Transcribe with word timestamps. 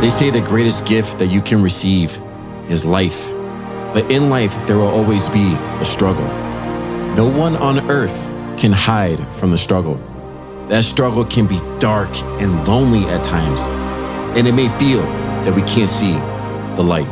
They 0.00 0.10
say 0.10 0.30
the 0.30 0.40
greatest 0.40 0.86
gift 0.86 1.18
that 1.18 1.26
you 1.26 1.42
can 1.42 1.60
receive 1.60 2.16
is 2.68 2.84
life. 2.84 3.28
But 3.92 4.12
in 4.12 4.30
life, 4.30 4.54
there 4.68 4.76
will 4.76 4.86
always 4.86 5.28
be 5.28 5.54
a 5.54 5.84
struggle. 5.84 6.26
No 7.16 7.28
one 7.28 7.56
on 7.56 7.90
earth 7.90 8.28
can 8.56 8.70
hide 8.70 9.18
from 9.34 9.50
the 9.50 9.58
struggle. 9.58 9.96
That 10.68 10.84
struggle 10.84 11.24
can 11.24 11.48
be 11.48 11.58
dark 11.80 12.14
and 12.40 12.68
lonely 12.68 13.06
at 13.06 13.24
times, 13.24 13.62
and 14.38 14.46
it 14.46 14.52
may 14.52 14.68
feel 14.78 15.02
that 15.02 15.52
we 15.52 15.62
can't 15.62 15.90
see 15.90 16.12
the 16.76 16.82
light. 16.82 17.08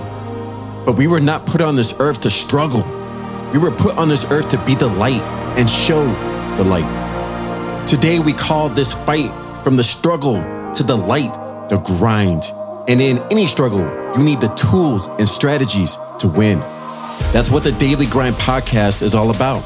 But 0.84 0.93
we 0.93 1.09
were 1.09 1.18
not 1.18 1.45
put 1.45 1.61
on 1.61 1.75
this 1.75 1.98
earth 1.98 2.21
to 2.21 2.30
struggle. 2.30 2.84
We 3.53 3.59
were 3.59 3.73
put 3.73 3.98
on 3.98 4.09
this 4.09 4.25
earth 4.30 4.48
to 4.50 4.64
be 4.64 4.77
the 4.77 4.87
light 4.87 5.23
and 5.59 5.68
show 5.68 6.05
the 6.57 6.62
light. 6.62 7.84
Today, 7.84 8.21
we 8.21 8.32
call 8.32 8.68
this 8.68 8.93
fight 8.93 9.32
from 9.64 9.75
the 9.75 9.82
struggle 9.82 10.37
to 10.73 10.84
the 10.84 10.96
light, 10.96 11.32
the 11.68 11.78
grind. 11.78 12.45
And 12.88 13.00
in 13.00 13.18
any 13.32 13.48
struggle, 13.48 13.80
you 14.16 14.22
need 14.22 14.40
the 14.40 14.48
tools 14.54 15.08
and 15.18 15.28
strategies 15.28 15.98
to 16.20 16.28
win. 16.28 16.60
That's 17.32 17.50
what 17.50 17.64
the 17.64 17.72
Daily 17.72 18.06
Grind 18.06 18.36
podcast 18.36 19.02
is 19.02 19.14
all 19.14 19.30
about. 19.34 19.64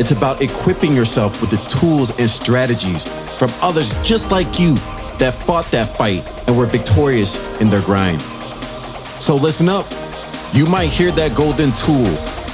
It's 0.00 0.10
about 0.10 0.40
equipping 0.40 0.96
yourself 0.96 1.40
with 1.42 1.50
the 1.50 1.58
tools 1.68 2.18
and 2.18 2.30
strategies 2.30 3.04
from 3.36 3.50
others 3.60 3.92
just 4.02 4.30
like 4.30 4.58
you 4.58 4.76
that 5.18 5.34
fought 5.34 5.66
that 5.66 5.96
fight 5.98 6.26
and 6.48 6.56
were 6.56 6.64
victorious 6.64 7.38
in 7.60 7.68
their 7.68 7.82
grind. 7.82 8.22
So 9.20 9.36
listen 9.36 9.68
up. 9.68 9.86
You 10.52 10.64
might 10.64 10.88
hear 10.88 11.10
that 11.12 11.36
golden 11.36 11.72
tool 11.72 12.08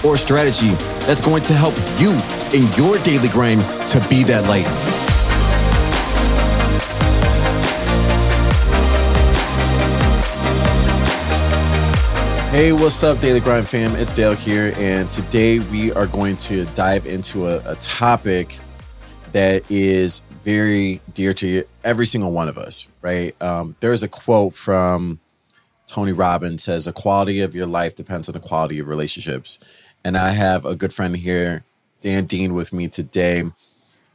or 0.04 0.16
strategy 0.16 0.70
that's 1.06 1.24
going 1.24 1.44
to 1.44 1.54
help 1.54 1.74
you 1.98 2.10
in 2.52 2.70
your 2.74 2.98
daily 3.04 3.28
grind 3.28 3.60
to 3.88 4.04
be 4.08 4.24
that 4.24 4.44
light. 4.48 5.07
Hey, 12.58 12.72
what's 12.72 13.04
up, 13.04 13.20
Daily 13.20 13.38
Grind 13.38 13.68
fam? 13.68 13.94
It's 13.94 14.12
Dale 14.12 14.34
here, 14.34 14.74
and 14.78 15.08
today 15.12 15.60
we 15.60 15.92
are 15.92 16.08
going 16.08 16.36
to 16.38 16.64
dive 16.74 17.06
into 17.06 17.46
a, 17.46 17.62
a 17.64 17.76
topic 17.76 18.58
that 19.30 19.70
is 19.70 20.24
very 20.42 21.00
dear 21.14 21.32
to 21.34 21.62
every 21.84 22.04
single 22.04 22.32
one 22.32 22.48
of 22.48 22.58
us, 22.58 22.88
right? 23.00 23.40
Um, 23.40 23.76
there 23.78 23.92
is 23.92 24.02
a 24.02 24.08
quote 24.08 24.54
from 24.54 25.20
Tony 25.86 26.10
Robbins 26.10 26.64
says, 26.64 26.86
"The 26.86 26.92
quality 26.92 27.40
of 27.42 27.54
your 27.54 27.68
life 27.68 27.94
depends 27.94 28.28
on 28.28 28.32
the 28.32 28.40
quality 28.40 28.80
of 28.80 28.88
relationships." 28.88 29.60
And 30.02 30.18
I 30.18 30.30
have 30.30 30.66
a 30.66 30.74
good 30.74 30.92
friend 30.92 31.16
here, 31.16 31.62
Dan 32.00 32.24
Dean, 32.24 32.54
with 32.54 32.72
me 32.72 32.88
today, 32.88 33.44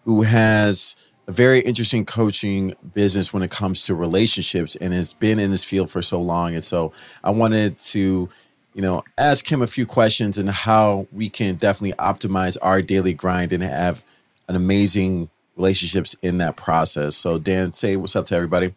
who 0.04 0.24
has 0.24 0.98
a 1.28 1.32
very 1.32 1.62
interesting 1.62 2.06
coaching 2.06 2.74
business 2.94 3.34
when 3.34 3.44
it 3.44 3.52
comes 3.52 3.86
to 3.86 3.96
relationships 3.96 4.76
and 4.76 4.94
has 4.94 5.14
been 5.14 5.40
in 5.40 5.52
this 5.52 5.64
field 5.64 5.90
for 5.90 6.02
so 6.02 6.22
long. 6.22 6.54
And 6.54 6.64
so 6.64 6.92
I 7.24 7.30
wanted 7.30 7.78
to, 7.78 8.30
you 8.74 8.82
know, 8.82 9.04
ask 9.18 9.52
him 9.52 9.62
a 9.62 9.68
few 9.68 9.86
questions 9.86 10.38
and 10.38 10.50
how 10.50 11.08
we 11.12 11.30
can 11.30 11.56
definitely 11.56 11.94
optimize 11.98 12.58
our 12.62 12.82
daily 12.82 13.14
grind 13.14 13.54
and 13.54 13.64
have 13.64 14.04
an 14.48 14.56
amazing 14.56 15.30
relationships 15.56 16.16
in 16.22 16.40
that 16.40 16.56
process. 16.56 17.16
So 17.16 17.38
Dan, 17.38 17.74
say 17.74 17.96
what's 17.96 18.16
up 18.16 18.26
to 18.28 18.36
everybody. 18.36 18.74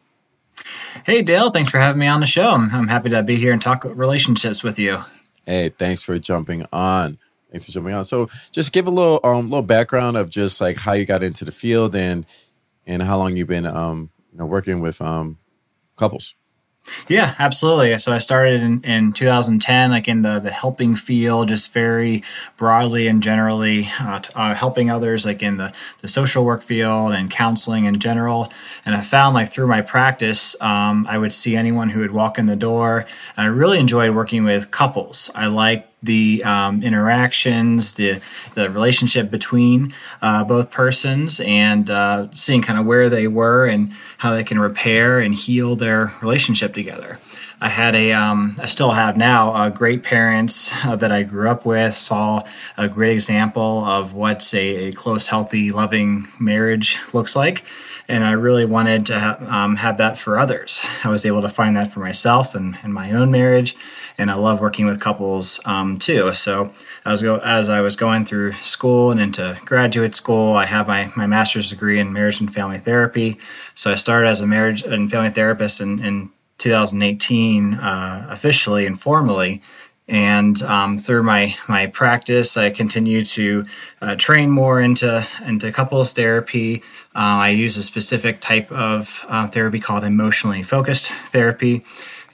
Hey 1.04 1.22
Dale, 1.22 1.50
thanks 1.50 1.70
for 1.70 1.78
having 1.78 2.00
me 2.00 2.06
on 2.06 2.20
the 2.20 2.26
show. 2.26 2.50
I'm, 2.50 2.70
I'm 2.74 2.88
happy 2.88 3.10
to 3.10 3.22
be 3.22 3.36
here 3.36 3.52
and 3.52 3.62
talk 3.62 3.84
relationships 3.84 4.62
with 4.62 4.78
you. 4.78 5.04
Hey, 5.44 5.68
thanks 5.68 6.02
for 6.02 6.18
jumping 6.18 6.66
on. 6.72 7.18
Thanks 7.50 7.66
for 7.66 7.72
jumping 7.72 7.94
on. 7.94 8.04
So, 8.04 8.28
just 8.50 8.72
give 8.72 8.86
a 8.86 8.90
little 8.90 9.20
um 9.24 9.48
little 9.48 9.62
background 9.62 10.16
of 10.16 10.30
just 10.30 10.60
like 10.60 10.78
how 10.78 10.92
you 10.92 11.04
got 11.06 11.22
into 11.22 11.44
the 11.44 11.52
field 11.52 11.94
and 11.94 12.26
and 12.86 13.02
how 13.02 13.18
long 13.18 13.36
you've 13.36 13.48
been 13.48 13.66
um 13.66 14.10
you 14.32 14.38
know 14.38 14.46
working 14.46 14.80
with 14.80 15.00
um 15.00 15.38
couples. 15.96 16.34
Yeah, 17.08 17.34
absolutely. 17.38 17.98
So 17.98 18.12
I 18.12 18.18
started 18.18 18.62
in, 18.62 18.82
in 18.82 19.12
2010, 19.12 19.90
like 19.90 20.08
in 20.08 20.22
the, 20.22 20.38
the 20.38 20.50
helping 20.50 20.96
field, 20.96 21.48
just 21.48 21.72
very 21.72 22.22
broadly 22.56 23.08
and 23.08 23.22
generally 23.22 23.88
uh, 24.00 24.20
t- 24.20 24.32
uh, 24.34 24.54
helping 24.54 24.90
others, 24.90 25.24
like 25.24 25.42
in 25.42 25.56
the, 25.56 25.72
the 26.00 26.08
social 26.08 26.44
work 26.44 26.62
field 26.62 27.12
and 27.12 27.30
counseling 27.30 27.84
in 27.86 27.98
general. 27.98 28.52
And 28.84 28.94
I 28.94 29.00
found 29.00 29.34
like 29.34 29.52
through 29.52 29.66
my 29.66 29.82
practice, 29.82 30.54
um, 30.60 31.06
I 31.08 31.18
would 31.18 31.32
see 31.32 31.56
anyone 31.56 31.88
who 31.88 32.00
would 32.00 32.12
walk 32.12 32.38
in 32.38 32.46
the 32.46 32.56
door. 32.56 33.06
And 33.36 33.46
I 33.46 33.46
really 33.46 33.78
enjoyed 33.78 34.14
working 34.14 34.44
with 34.44 34.70
couples. 34.70 35.30
I 35.34 35.46
like 35.46 35.88
the 36.06 36.42
um, 36.44 36.82
interactions, 36.82 37.94
the 37.94 38.20
the 38.54 38.70
relationship 38.70 39.30
between 39.30 39.92
uh, 40.22 40.44
both 40.44 40.70
persons, 40.70 41.40
and 41.40 41.90
uh, 41.90 42.28
seeing 42.32 42.62
kind 42.62 42.78
of 42.78 42.86
where 42.86 43.08
they 43.08 43.28
were 43.28 43.66
and 43.66 43.92
how 44.18 44.32
they 44.32 44.44
can 44.44 44.58
repair 44.58 45.20
and 45.20 45.34
heal 45.34 45.76
their 45.76 46.12
relationship 46.22 46.72
together. 46.74 47.18
I 47.58 47.68
had 47.68 47.94
a, 47.94 48.12
um, 48.12 48.56
I 48.60 48.66
still 48.66 48.90
have 48.90 49.16
now, 49.16 49.54
uh, 49.54 49.70
great 49.70 50.02
parents 50.02 50.72
uh, 50.84 50.94
that 50.96 51.10
I 51.10 51.22
grew 51.22 51.48
up 51.48 51.64
with, 51.64 51.94
saw 51.94 52.42
a 52.76 52.86
great 52.86 53.12
example 53.12 53.82
of 53.86 54.12
what 54.12 54.52
a, 54.52 54.88
a 54.88 54.92
close, 54.92 55.26
healthy, 55.26 55.70
loving 55.70 56.28
marriage 56.38 57.00
looks 57.14 57.34
like 57.34 57.64
and 58.08 58.24
I 58.24 58.32
really 58.32 58.64
wanted 58.64 59.06
to 59.06 59.18
ha- 59.18 59.38
um, 59.48 59.76
have 59.76 59.98
that 59.98 60.18
for 60.18 60.38
others. 60.38 60.86
I 61.02 61.08
was 61.08 61.24
able 61.24 61.42
to 61.42 61.48
find 61.48 61.76
that 61.76 61.92
for 61.92 62.00
myself 62.00 62.54
and 62.54 62.78
in 62.82 62.92
my 62.92 63.12
own 63.12 63.30
marriage, 63.30 63.76
and 64.18 64.30
I 64.30 64.34
love 64.34 64.60
working 64.60 64.86
with 64.86 65.00
couples 65.00 65.60
um, 65.64 65.98
too. 65.98 66.32
So 66.32 66.72
as 67.04 67.22
go 67.22 67.38
as 67.38 67.68
I 67.68 67.80
was 67.80 67.96
going 67.96 68.24
through 68.24 68.52
school 68.52 69.10
and 69.10 69.20
into 69.20 69.58
graduate 69.64 70.14
school, 70.14 70.54
I 70.54 70.64
have 70.66 70.88
my 70.88 71.10
my 71.16 71.26
master's 71.26 71.70
degree 71.70 71.98
in 71.98 72.12
marriage 72.12 72.40
and 72.40 72.52
family 72.52 72.78
therapy. 72.78 73.38
So 73.74 73.92
I 73.92 73.96
started 73.96 74.28
as 74.28 74.40
a 74.40 74.46
marriage 74.46 74.82
and 74.82 75.10
family 75.10 75.30
therapist 75.30 75.80
in, 75.80 76.02
in 76.04 76.30
2018 76.58 77.74
uh, 77.74 78.26
officially 78.30 78.86
and 78.86 78.98
formally. 78.98 79.62
And 80.08 80.62
um, 80.62 80.98
through 80.98 81.24
my 81.24 81.56
my 81.68 81.88
practice, 81.88 82.56
I 82.56 82.70
continue 82.70 83.24
to 83.24 83.66
uh, 84.00 84.14
train 84.14 84.50
more 84.50 84.80
into 84.80 85.26
into 85.44 85.72
couples 85.72 86.12
therapy. 86.12 86.82
Uh, 87.14 87.42
I 87.42 87.48
use 87.48 87.76
a 87.76 87.82
specific 87.82 88.40
type 88.40 88.70
of 88.70 89.24
uh, 89.28 89.48
therapy 89.48 89.80
called 89.80 90.04
emotionally 90.04 90.62
focused 90.62 91.12
therapy, 91.26 91.84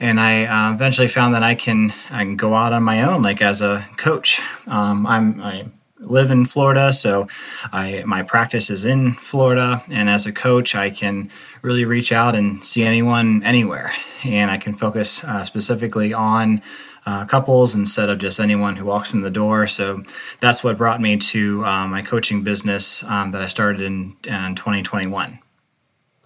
and 0.02 0.18
I 0.18 0.44
uh, 0.46 0.74
eventually 0.74 1.06
found 1.06 1.34
that 1.34 1.44
I 1.44 1.54
can 1.54 1.94
I 2.10 2.24
can 2.24 2.36
go 2.36 2.54
out 2.54 2.72
on 2.72 2.82
my 2.82 3.02
own, 3.02 3.22
like 3.22 3.40
as 3.40 3.62
a 3.62 3.86
coach. 3.96 4.42
Um, 4.66 5.06
I'm 5.06 5.40
I 5.40 5.66
live 6.00 6.32
in 6.32 6.44
Florida, 6.44 6.92
so 6.92 7.28
I 7.72 8.02
my 8.04 8.22
practice 8.22 8.68
is 8.68 8.84
in 8.84 9.12
Florida, 9.12 9.82
and 9.88 10.10
as 10.10 10.26
a 10.26 10.32
coach, 10.32 10.74
I 10.74 10.90
can 10.90 11.30
really 11.62 11.84
reach 11.84 12.10
out 12.10 12.34
and 12.34 12.64
see 12.64 12.82
anyone 12.82 13.44
anywhere, 13.44 13.92
and 14.24 14.50
I 14.50 14.58
can 14.58 14.74
focus 14.74 15.22
uh, 15.22 15.44
specifically 15.44 16.12
on 16.12 16.60
uh, 17.06 17.24
couples 17.24 17.76
instead 17.76 18.10
of 18.10 18.18
just 18.18 18.40
anyone 18.40 18.74
who 18.74 18.84
walks 18.84 19.14
in 19.14 19.20
the 19.20 19.30
door. 19.30 19.68
So 19.68 20.02
that's 20.40 20.64
what 20.64 20.76
brought 20.76 21.00
me 21.00 21.16
to 21.16 21.64
um, 21.64 21.90
my 21.90 22.02
coaching 22.02 22.42
business 22.42 23.04
um, 23.04 23.30
that 23.32 23.42
I 23.42 23.46
started 23.46 23.80
in, 23.80 24.16
in 24.26 24.56
2021. 24.56 25.38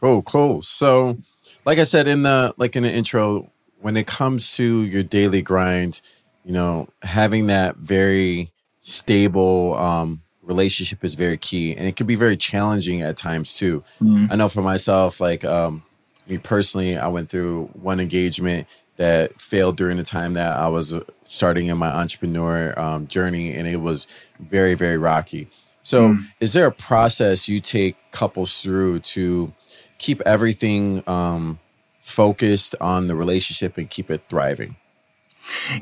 Cool, 0.00 0.22
cool. 0.22 0.62
So, 0.62 1.18
like 1.66 1.78
I 1.78 1.82
said 1.82 2.08
in 2.08 2.22
the 2.22 2.54
like 2.56 2.74
in 2.74 2.82
the 2.82 2.92
intro, 2.92 3.50
when 3.80 3.96
it 3.96 4.06
comes 4.06 4.56
to 4.56 4.82
your 4.82 5.02
daily 5.02 5.42
grind, 5.42 6.00
you 6.44 6.52
know, 6.52 6.88
having 7.02 7.46
that 7.48 7.76
very 7.76 8.50
stable 8.80 9.74
um, 9.74 10.22
relationship 10.42 11.04
is 11.04 11.14
very 11.14 11.36
key, 11.36 11.74
and 11.74 11.86
it 11.86 11.96
can 11.96 12.06
be 12.06 12.14
very 12.14 12.36
challenging 12.36 13.02
at 13.02 13.16
times 13.16 13.54
too. 13.54 13.82
Mm-hmm. 14.00 14.26
I 14.30 14.36
know 14.36 14.48
for 14.48 14.62
myself, 14.62 15.20
like 15.20 15.44
um, 15.44 15.82
me 16.26 16.38
personally, 16.38 16.96
I 16.96 17.08
went 17.08 17.28
through 17.28 17.70
one 17.74 18.00
engagement 18.00 18.66
that 18.96 19.40
failed 19.40 19.76
during 19.76 19.98
the 19.98 20.04
time 20.04 20.34
that 20.34 20.56
I 20.56 20.68
was 20.68 20.92
uh, 20.92 21.00
starting 21.22 21.66
in 21.66 21.76
my 21.76 21.88
entrepreneur 21.88 22.78
um, 22.78 23.06
journey, 23.06 23.54
and 23.54 23.68
it 23.68 23.76
was 23.76 24.06
very, 24.40 24.74
very 24.74 24.96
rocky. 24.96 25.48
So, 25.82 26.10
mm. 26.10 26.24
is 26.40 26.52
there 26.52 26.66
a 26.66 26.72
process 26.72 27.48
you 27.48 27.60
take 27.60 27.96
couples 28.10 28.62
through 28.62 29.00
to 29.00 29.52
keep 29.98 30.20
everything 30.22 31.02
um, 31.06 31.58
focused 32.06 32.76
on 32.80 33.08
the 33.08 33.16
relationship 33.16 33.76
and 33.76 33.90
keep 33.90 34.10
it 34.10 34.22
thriving? 34.28 34.76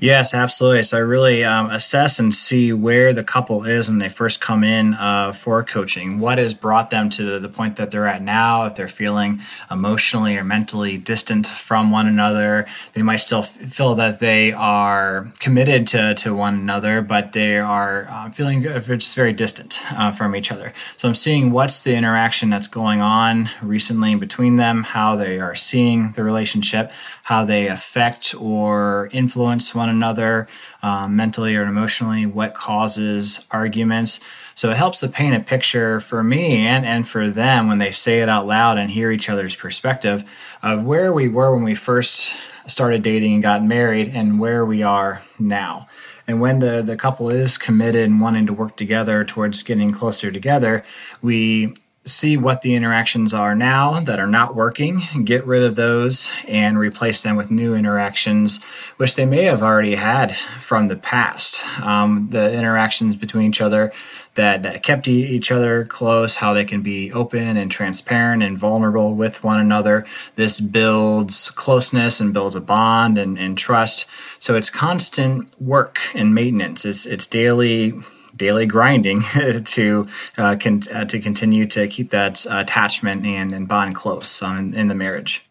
Yes, 0.01 0.35
absolutely. 0.35 0.83
So 0.83 0.99
I 0.99 1.01
really 1.01 1.45
um, 1.45 1.71
assess 1.71 2.19
and 2.19 2.35
see 2.35 2.73
where 2.73 3.13
the 3.13 3.25
couple 3.25 3.65
is 3.65 3.89
when 3.89 3.99
they 3.99 4.09
first 4.09 4.41
come 4.41 4.65
in 4.65 4.95
uh, 4.95 5.33
for 5.33 5.63
coaching. 5.63 6.19
What 6.19 6.39
has 6.39 6.55
brought 6.55 6.91
them 6.91 7.11
to 7.11 7.39
the 7.39 7.49
point 7.49 7.77
that 7.77 7.91
they're 7.91 8.07
at 8.07 8.23
now? 8.23 8.67
If 8.67 8.75
they're 8.75 8.89
feeling 8.89 9.41
emotionally 9.71 10.37
or 10.37 10.45
mentally 10.45 10.99
distant 10.99 11.47
from 11.47 11.91
one 11.91 12.07
another, 12.07 12.67
they 12.93 13.03
might 13.03 13.17
still 13.19 13.41
f- 13.41 13.57
feel 13.73 13.95
that 13.97 14.21
they 14.21 14.53
are 14.53 15.29
committed 15.39 15.87
to, 15.89 16.15
to 16.15 16.35
one 16.35 16.55
another, 16.55 17.01
but 17.01 17.33
they 17.33 17.59
are 17.59 18.07
uh, 18.11 18.31
feeling 18.31 18.63
just 18.63 19.15
very 19.15 19.33
distant 19.33 19.81
uh, 19.93 20.11
from 20.11 20.35
each 20.37 20.51
other. 20.53 20.73
So 20.97 21.09
I'm 21.09 21.15
seeing 21.15 21.53
what's 21.53 21.83
the 21.83 21.95
interaction 21.95 22.51
that's 22.51 22.67
going 22.67 23.01
on 23.01 23.49
recently 23.63 24.15
between 24.15 24.57
them, 24.57 24.83
how 24.83 25.17
they 25.17 25.41
are 25.41 25.55
seeing 25.55 26.13
the 26.13 26.25
relationship, 26.25 26.93
how 27.23 27.45
they 27.45 27.69
affect 27.69 28.35
or 28.39 29.09
influence 29.13 29.54
influence 29.55 29.75
one 29.75 29.89
another 29.89 30.49
um, 30.83 31.17
mentally 31.17 31.57
or 31.57 31.65
emotionally, 31.65 32.27
what 32.27 32.55
causes 32.55 33.45
arguments. 33.51 34.21
So 34.57 34.71
it 34.71 34.77
helps 34.77 35.01
to 35.01 35.09
paint 35.09 35.37
a 35.37 35.41
picture 35.41 36.01
for 36.01 36.23
me 36.23 36.67
and, 36.67 36.85
and 36.85 37.07
for 37.07 37.29
them 37.29 37.69
when 37.69 37.79
they 37.79 37.93
say 37.93 38.21
it 38.21 38.29
out 38.29 38.47
loud 38.47 38.79
and 38.79 38.91
hear 38.91 39.11
each 39.11 39.31
other's 39.31 39.57
perspective 39.57 40.25
of 40.63 40.85
where 40.85 41.13
we 41.13 41.29
were 41.29 41.55
when 41.55 41.65
we 41.65 41.75
first 41.75 42.37
started 42.67 43.03
dating 43.03 43.35
and 43.35 43.43
got 43.43 43.65
married 43.65 44.09
and 44.09 44.41
where 44.41 44.65
we 44.65 44.83
are 44.83 45.23
now. 45.39 45.87
And 46.27 46.41
when 46.41 46.61
the, 46.61 46.83
the 46.83 46.97
couple 46.97 47.29
is 47.29 47.59
committed 47.59 48.09
and 48.09 48.21
wanting 48.21 48.47
to 48.47 48.53
work 48.53 48.77
together 48.77 49.25
towards 49.25 49.63
getting 49.63 49.93
closer 49.93 50.33
together, 50.33 50.85
we 51.21 51.77
see 52.07 52.37
what 52.37 52.61
the 52.61 52.75
interactions 52.75 53.33
are 53.33 53.55
now 53.55 53.99
that 54.01 54.21
are 54.21 54.27
not 54.27 54.55
working, 54.55 55.03
get 55.25 55.47
rid 55.47 55.63
of 55.63 55.75
those, 55.75 56.31
and 56.47 56.79
replace 56.79 57.23
them 57.23 57.35
with 57.35 57.51
new 57.51 57.75
interactions, 57.75 58.63
which 58.99 59.17
they 59.17 59.25
may 59.25 59.45
have 59.45 59.63
already 59.63 59.95
had 59.95 60.37
from 60.37 60.89
the 60.89 60.97
past. 60.97 61.65
Um, 61.81 62.29
the 62.31 62.53
interactions 62.53 63.17
between 63.17 63.49
each 63.49 63.63
other 63.63 63.91
that, 64.35 64.83
kept 64.83 65.09
each 65.09 65.51
other 65.51 65.85
close, 65.85 66.37
how 66.37 66.53
they 66.53 66.65
can 66.65 66.83
be 66.83 67.11
open 67.13 67.57
and 67.57 67.71
transparent 67.71 68.43
and 68.43 68.59
vulnerable 68.59 69.15
with 69.15 69.43
one 69.43 69.61
another. 69.61 70.05
This 70.37 70.61
builds 70.61 71.51
closeness 71.53 72.21
and 72.21 72.35
builds 72.35 72.55
a 72.55 72.61
bond 72.61 73.17
and, 73.17 73.39
and 73.39 73.57
trust. 73.57 74.05
So 74.41 74.57
it's 74.57 74.69
constant 74.69 75.49
work 75.59 76.01
and 76.15 76.35
maintenance. 76.35 76.85
It's, 76.85 77.07
it's 77.07 77.27
daily 77.27 77.95
daily 78.37 78.67
grinding 78.67 79.23
to 79.65 80.07
uh, 80.39 80.57
con- 80.61 80.83
uh, 80.93 81.05
to 81.07 81.21
continue 81.21 81.67
to 81.67 81.89
keep 81.89 82.11
that 82.11 82.47
uh, 82.47 82.59
attachment 82.59 83.25
and, 83.25 83.55
and 83.55 83.69
bond 83.69 83.95
close 83.95 84.43
um, 84.43 84.59
in, 84.59 84.75
in, 84.75 84.89
the 84.89 84.95
marriage. 84.95 85.47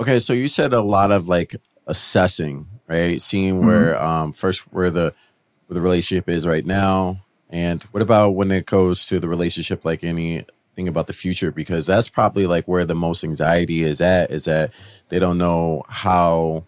Okay, 0.00 0.18
so 0.18 0.32
you 0.32 0.48
said 0.48 0.72
a 0.72 0.80
lot 0.80 1.10
of 1.10 1.28
like 1.28 1.56
assessing, 1.86 2.66
right? 2.86 3.20
Seeing 3.20 3.56
mm-hmm. 3.56 3.66
where 3.66 3.94
mm-hmm. 3.94 4.06
um, 4.06 4.32
first 4.32 4.62
where 4.72 4.90
the 4.90 5.14
where 5.66 5.74
the 5.74 5.80
relationship 5.80 6.28
is 6.28 6.46
right 6.46 6.64
now, 6.64 7.24
and 7.50 7.82
what 7.84 8.02
about 8.02 8.30
when 8.30 8.50
it 8.50 8.66
goes 8.66 9.06
to 9.06 9.18
the 9.18 9.28
relationship, 9.28 9.84
like 9.84 10.04
anything 10.04 10.88
about 10.88 11.06
the 11.06 11.12
future? 11.12 11.50
Because 11.50 11.86
that's 11.86 12.08
probably 12.08 12.46
like 12.46 12.66
where 12.66 12.84
the 12.84 12.94
most 12.94 13.24
anxiety 13.24 13.82
is 13.82 14.00
at. 14.00 14.30
Is 14.30 14.44
that 14.44 14.72
they 15.08 15.18
don't 15.18 15.38
know 15.38 15.82
how 15.88 16.64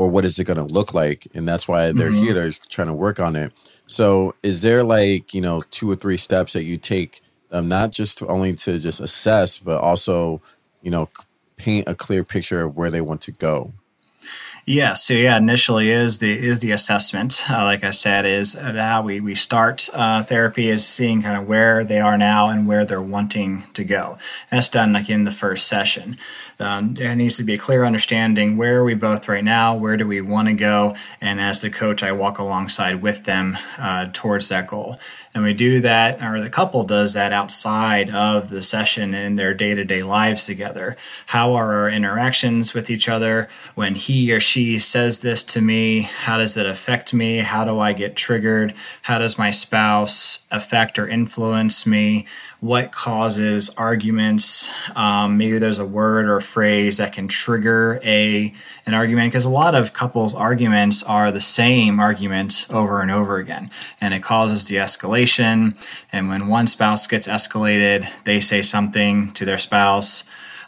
or 0.00 0.08
what 0.08 0.24
is 0.24 0.38
it 0.38 0.44
going 0.44 0.56
to 0.56 0.74
look 0.74 0.94
like, 0.94 1.28
and 1.34 1.46
that's 1.46 1.68
why 1.68 1.92
they're 1.92 2.10
mm-hmm. 2.10 2.24
here. 2.24 2.32
They're 2.32 2.52
trying 2.70 2.86
to 2.86 2.94
work 2.94 3.20
on 3.20 3.36
it. 3.36 3.52
So, 3.86 4.34
is 4.42 4.62
there 4.62 4.82
like 4.82 5.34
you 5.34 5.42
know 5.42 5.60
two 5.60 5.90
or 5.90 5.94
three 5.94 6.16
steps 6.16 6.54
that 6.54 6.64
you 6.64 6.78
take, 6.78 7.20
um, 7.50 7.68
not 7.68 7.92
just 7.92 8.16
to, 8.18 8.26
only 8.26 8.54
to 8.54 8.78
just 8.78 9.00
assess, 9.00 9.58
but 9.58 9.78
also 9.78 10.40
you 10.80 10.90
know 10.90 11.10
paint 11.56 11.86
a 11.86 11.94
clear 11.94 12.24
picture 12.24 12.62
of 12.62 12.78
where 12.78 12.88
they 12.88 13.02
want 13.02 13.20
to 13.22 13.32
go? 13.32 13.74
Yeah, 14.70 14.94
so 14.94 15.14
yeah, 15.14 15.36
initially 15.36 15.90
is 15.90 16.20
the 16.20 16.30
is 16.30 16.60
the 16.60 16.70
assessment. 16.70 17.44
Uh, 17.50 17.64
like 17.64 17.82
I 17.82 17.90
said, 17.90 18.24
is 18.24 18.54
how 18.54 19.02
we 19.02 19.18
we 19.18 19.34
start 19.34 19.90
uh, 19.92 20.22
therapy 20.22 20.68
is 20.68 20.86
seeing 20.86 21.22
kind 21.22 21.36
of 21.36 21.48
where 21.48 21.82
they 21.82 21.98
are 21.98 22.16
now 22.16 22.50
and 22.50 22.68
where 22.68 22.84
they're 22.84 23.02
wanting 23.02 23.64
to 23.74 23.82
go. 23.82 24.16
And 24.48 24.58
that's 24.58 24.68
done 24.68 24.92
like 24.92 25.10
in 25.10 25.24
the 25.24 25.32
first 25.32 25.66
session. 25.66 26.18
Um, 26.60 26.94
there 26.94 27.16
needs 27.16 27.36
to 27.38 27.44
be 27.44 27.54
a 27.54 27.58
clear 27.58 27.84
understanding 27.84 28.56
where 28.58 28.78
are 28.78 28.84
we 28.84 28.94
both 28.94 29.28
right 29.28 29.42
now, 29.42 29.76
where 29.76 29.96
do 29.96 30.06
we 30.06 30.20
want 30.20 30.46
to 30.46 30.54
go, 30.54 30.94
and 31.20 31.40
as 31.40 31.62
the 31.62 31.70
coach, 31.70 32.04
I 32.04 32.12
walk 32.12 32.38
alongside 32.38 33.02
with 33.02 33.24
them 33.24 33.58
uh, 33.76 34.10
towards 34.12 34.50
that 34.50 34.68
goal. 34.68 35.00
And 35.32 35.44
we 35.44 35.52
do 35.52 35.80
that, 35.82 36.22
or 36.22 36.40
the 36.40 36.50
couple 36.50 36.82
does 36.82 37.12
that 37.12 37.32
outside 37.32 38.10
of 38.10 38.50
the 38.50 38.64
session 38.64 39.14
in 39.14 39.36
their 39.36 39.54
day 39.54 39.74
to 39.74 39.84
day 39.84 40.02
lives 40.02 40.44
together. 40.44 40.96
How 41.26 41.54
are 41.54 41.72
our 41.72 41.88
interactions 41.88 42.74
with 42.74 42.90
each 42.90 43.08
other? 43.08 43.48
When 43.74 43.94
he 43.94 44.32
or 44.32 44.40
she 44.40 44.59
says 44.78 45.20
this 45.20 45.44
to 45.44 45.60
me, 45.60 46.02
how 46.02 46.38
does 46.38 46.56
it 46.56 46.66
affect 46.66 47.14
me? 47.14 47.38
How 47.38 47.64
do 47.64 47.78
I 47.78 47.92
get 47.92 48.16
triggered? 48.16 48.74
How 49.02 49.18
does 49.18 49.38
my 49.38 49.50
spouse 49.50 50.40
affect 50.50 50.98
or 50.98 51.08
influence 51.08 51.86
me? 51.86 52.26
what 52.60 52.92
causes 52.92 53.70
arguments. 53.70 54.70
Um, 54.94 55.38
maybe 55.38 55.58
there's 55.58 55.78
a 55.78 55.84
word 55.84 56.28
or 56.28 56.40
phrase 56.40 56.98
that 56.98 57.12
can 57.12 57.26
trigger 57.26 57.98
a 58.04 58.54
an 58.86 58.94
argument 58.94 59.32
because 59.32 59.46
a 59.46 59.50
lot 59.50 59.74
of 59.74 59.94
couples 59.94 60.34
arguments 60.34 61.02
are 61.02 61.32
the 61.32 61.40
same 61.40 61.98
argument 61.98 62.66
over 62.68 63.00
and 63.00 63.10
over 63.10 63.38
again, 63.38 63.70
and 64.00 64.12
it 64.12 64.22
causes 64.22 64.64
de-escalation. 64.64 65.74
And 66.12 66.28
when 66.28 66.48
one 66.48 66.66
spouse 66.66 67.06
gets 67.06 67.26
escalated, 67.26 68.06
they 68.24 68.40
say 68.40 68.60
something 68.60 69.32
to 69.32 69.44
their 69.46 69.58
spouse 69.58 70.24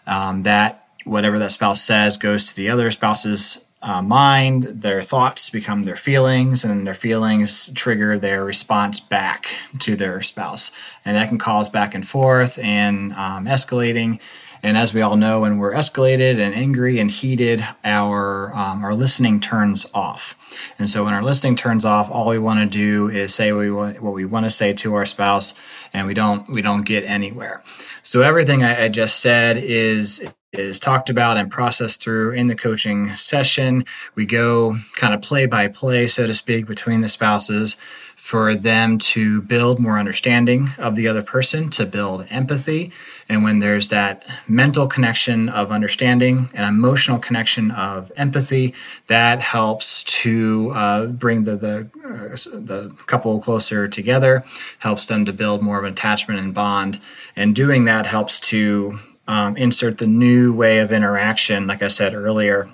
um, 0.06 0.44
that 0.44 0.88
whatever 1.04 1.38
that 1.38 1.52
spouse 1.52 1.82
says 1.82 2.16
goes 2.16 2.46
to 2.48 2.56
the 2.56 2.70
other 2.70 2.90
spouse's 2.90 3.60
uh, 3.82 4.00
mind, 4.00 4.62
their 4.64 5.02
thoughts 5.02 5.50
become 5.50 5.82
their 5.82 5.96
feelings, 5.96 6.64
and 6.64 6.86
their 6.86 6.94
feelings 6.94 7.70
trigger 7.74 8.18
their 8.18 8.44
response 8.44 9.00
back 9.00 9.48
to 9.80 9.96
their 9.96 10.22
spouse. 10.22 10.70
And 11.04 11.16
that 11.16 11.28
can 11.28 11.38
cause 11.38 11.68
back 11.68 11.94
and 11.94 12.06
forth 12.06 12.58
and 12.60 13.12
um, 13.14 13.46
escalating. 13.46 14.20
And 14.62 14.76
as 14.76 14.94
we 14.94 15.02
all 15.02 15.16
know, 15.16 15.40
when 15.40 15.58
we're 15.58 15.74
escalated 15.74 16.38
and 16.38 16.54
angry 16.54 17.00
and 17.00 17.10
heated, 17.10 17.66
our 17.82 18.54
um, 18.54 18.84
our 18.84 18.94
listening 18.94 19.40
turns 19.40 19.86
off. 19.92 20.38
And 20.78 20.88
so 20.88 21.04
when 21.04 21.14
our 21.14 21.22
listening 21.22 21.56
turns 21.56 21.84
off, 21.84 22.08
all 22.08 22.28
we 22.28 22.38
want 22.38 22.60
to 22.60 22.66
do 22.66 23.08
is 23.08 23.34
say 23.34 23.50
what 23.50 23.60
we 23.60 23.72
want, 23.72 24.00
what 24.00 24.14
we 24.14 24.24
want 24.24 24.46
to 24.46 24.50
say 24.50 24.72
to 24.74 24.94
our 24.94 25.04
spouse, 25.04 25.54
and 25.92 26.06
we 26.06 26.14
don't 26.14 26.48
we 26.48 26.62
don't 26.62 26.82
get 26.82 27.02
anywhere. 27.02 27.64
So 28.04 28.22
everything 28.22 28.62
I, 28.62 28.84
I 28.84 28.88
just 28.88 29.18
said 29.18 29.56
is 29.56 30.24
is 30.52 30.78
talked 30.78 31.08
about 31.08 31.38
and 31.38 31.50
processed 31.50 32.02
through 32.02 32.32
in 32.32 32.46
the 32.46 32.54
coaching 32.54 33.08
session. 33.14 33.86
We 34.14 34.26
go 34.26 34.76
kind 34.96 35.14
of 35.14 35.22
play 35.22 35.46
by 35.46 35.68
play, 35.68 36.08
so 36.08 36.26
to 36.26 36.34
speak, 36.34 36.66
between 36.66 37.00
the 37.00 37.08
spouses 37.08 37.78
for 38.16 38.54
them 38.54 38.98
to 38.98 39.40
build 39.42 39.78
more 39.80 39.98
understanding 39.98 40.68
of 40.78 40.94
the 40.94 41.08
other 41.08 41.22
person, 41.22 41.70
to 41.70 41.86
build 41.86 42.26
empathy. 42.28 42.92
And 43.30 43.42
when 43.42 43.60
there's 43.60 43.88
that 43.88 44.24
mental 44.46 44.86
connection 44.86 45.48
of 45.48 45.72
understanding 45.72 46.50
and 46.54 46.66
emotional 46.66 47.18
connection 47.18 47.70
of 47.70 48.12
empathy, 48.16 48.74
that 49.06 49.40
helps 49.40 50.04
to 50.04 50.70
uh, 50.74 51.06
bring 51.06 51.44
the 51.44 51.56
the, 51.56 51.90
uh, 52.04 52.60
the 52.60 52.94
couple 53.06 53.40
closer 53.40 53.88
together, 53.88 54.44
helps 54.80 55.06
them 55.06 55.24
to 55.24 55.32
build 55.32 55.62
more 55.62 55.78
of 55.78 55.84
an 55.84 55.92
attachment 55.92 56.40
and 56.40 56.52
bond. 56.52 57.00
And 57.36 57.56
doing 57.56 57.86
that 57.86 58.04
helps 58.04 58.38
to 58.40 58.98
um, 59.32 59.56
insert 59.56 59.96
the 59.96 60.06
new 60.06 60.52
way 60.52 60.80
of 60.80 60.92
interaction, 60.92 61.66
like 61.66 61.82
I 61.82 61.88
said 61.88 62.12
earlier. 62.14 62.68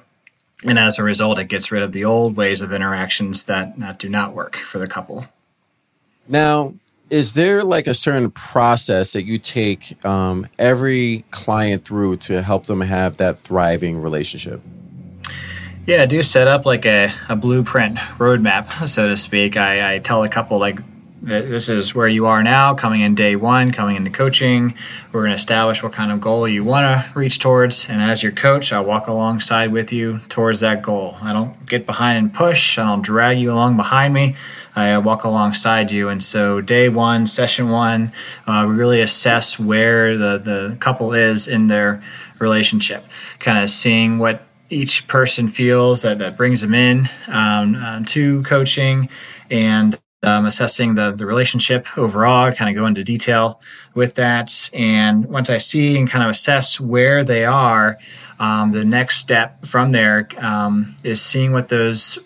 And 0.65 0.77
as 0.77 0.99
a 0.99 1.05
result, 1.05 1.39
it 1.39 1.45
gets 1.45 1.71
rid 1.71 1.85
of 1.85 1.93
the 1.93 2.05
old 2.05 2.37
ways 2.37 2.61
of 2.61 2.73
interactions 2.73 3.45
that, 3.45 3.79
that 3.79 4.01
do 4.01 4.09
not 4.09 4.35
work 4.35 4.57
for 4.57 4.79
the 4.79 4.89
couple. 4.89 5.27
Now, 6.27 6.75
is 7.11 7.35
there 7.35 7.63
like 7.63 7.87
a 7.87 7.95
certain 7.95 8.33
process 8.33 9.13
that 9.13 9.23
you 9.23 9.39
take 9.39 10.05
um, 10.05 10.49
every 10.59 11.25
client 11.31 11.85
through 11.85 12.17
to 12.17 12.43
help 12.43 12.67
them 12.67 12.81
have 12.81 13.19
that 13.19 13.39
thriving 13.39 14.03
relationship? 14.03 14.61
Yeah, 15.87 16.03
I 16.03 16.07
do 16.07 16.25
set 16.25 16.49
up 16.49 16.67
like 16.67 16.85
a, 16.85 17.11
a 17.29 17.37
blueprint 17.37 17.99
roadmap, 18.19 18.89
so 18.89 19.07
to 19.07 19.17
speak. 19.17 19.57
I, 19.57 19.95
I 19.95 19.99
tell 20.01 20.25
a 20.25 20.29
couple 20.29 20.59
like 20.59 20.81
this 21.21 21.69
is 21.69 21.95
where 21.95 22.09
you 22.09 22.27
are 22.27 22.43
now, 22.43 22.75
coming 22.75 23.01
in 23.01 23.15
day 23.15 23.37
one, 23.37 23.73
coming 23.73 23.97
into 23.97 24.11
coaching. 24.11 24.75
We're 25.13 25.23
going 25.23 25.33
to 25.33 25.37
establish 25.37 25.83
what 25.83 25.93
kind 25.93 26.13
of 26.13 26.21
goal 26.21 26.47
you 26.47 26.65
want 26.65 26.85
to 26.85 27.19
reach 27.19 27.39
towards. 27.39 27.89
And 27.89 28.01
as 28.01 28.23
your 28.23 28.33
coach, 28.33 28.73
I'll 28.73 28.85
walk 28.85 29.09
alongside 29.09 29.73
with 29.73 29.93
you 29.93 30.21
towards 30.29 30.61
that 30.61 30.83
goal. 30.83 31.17
I 31.21 31.33
don't 31.33 31.67
get 31.67 31.87
behind 31.87 32.19
and 32.19 32.33
push, 32.33 32.79
I 32.79 32.85
don't 32.85 33.03
drag 33.03 33.39
you 33.39 33.53
along 33.53 33.77
behind 33.77 34.15
me. 34.15 34.37
I 34.77 34.97
walk 34.99 35.25
alongside 35.25 35.91
you. 35.91 36.09
And 36.09 36.23
so, 36.23 36.61
day 36.61 36.89
one, 36.89 37.27
session 37.27 37.71
one, 37.71 38.13
uh, 38.47 38.65
we 38.69 38.75
really 38.77 39.01
assess 39.01 39.59
where 39.59 40.17
the, 40.17 40.39
the 40.39 40.77
couple 40.79 41.13
is 41.13 41.49
in 41.49 41.67
their 41.67 42.03
relationship, 42.39 43.05
kind 43.41 43.59
of 43.59 43.71
seeing 43.71 44.21
what 44.21 44.47
each 44.71 45.09
person 45.09 45.49
feels 45.49 46.03
that, 46.03 46.19
that 46.19 46.37
brings 46.37 46.61
them 46.61 46.75
in 46.75 47.09
um, 47.27 47.75
uh, 47.75 48.03
to 48.07 48.43
coaching 48.45 49.09
and 49.51 49.99
um, 50.23 50.47
assessing 50.47 50.95
the, 50.95 51.13
the 51.13 51.27
relationship 51.27 51.87
overall, 51.97 52.53
kind 52.53 52.69
of 52.69 52.77
go 52.81 52.87
into 52.87 53.05
detail 53.05 53.61
with 53.95 54.15
that. 54.17 54.71
And 54.73 55.27
once 55.27 55.51
I 55.51 55.59
see 55.59 55.97
and 55.97 56.09
kind 56.09 56.25
of 56.25 56.31
assess 56.31 56.81
where 56.81 57.25
they 57.25 57.45
are, 57.45 57.99
um, 58.41 58.73
the 58.73 58.85
next 58.85 59.19
step 59.19 59.65
from 59.65 59.93
there 59.93 60.29
um, 60.39 60.97
is 61.03 61.21
seeing 61.21 61.53
what 61.53 61.69
those 61.69 62.19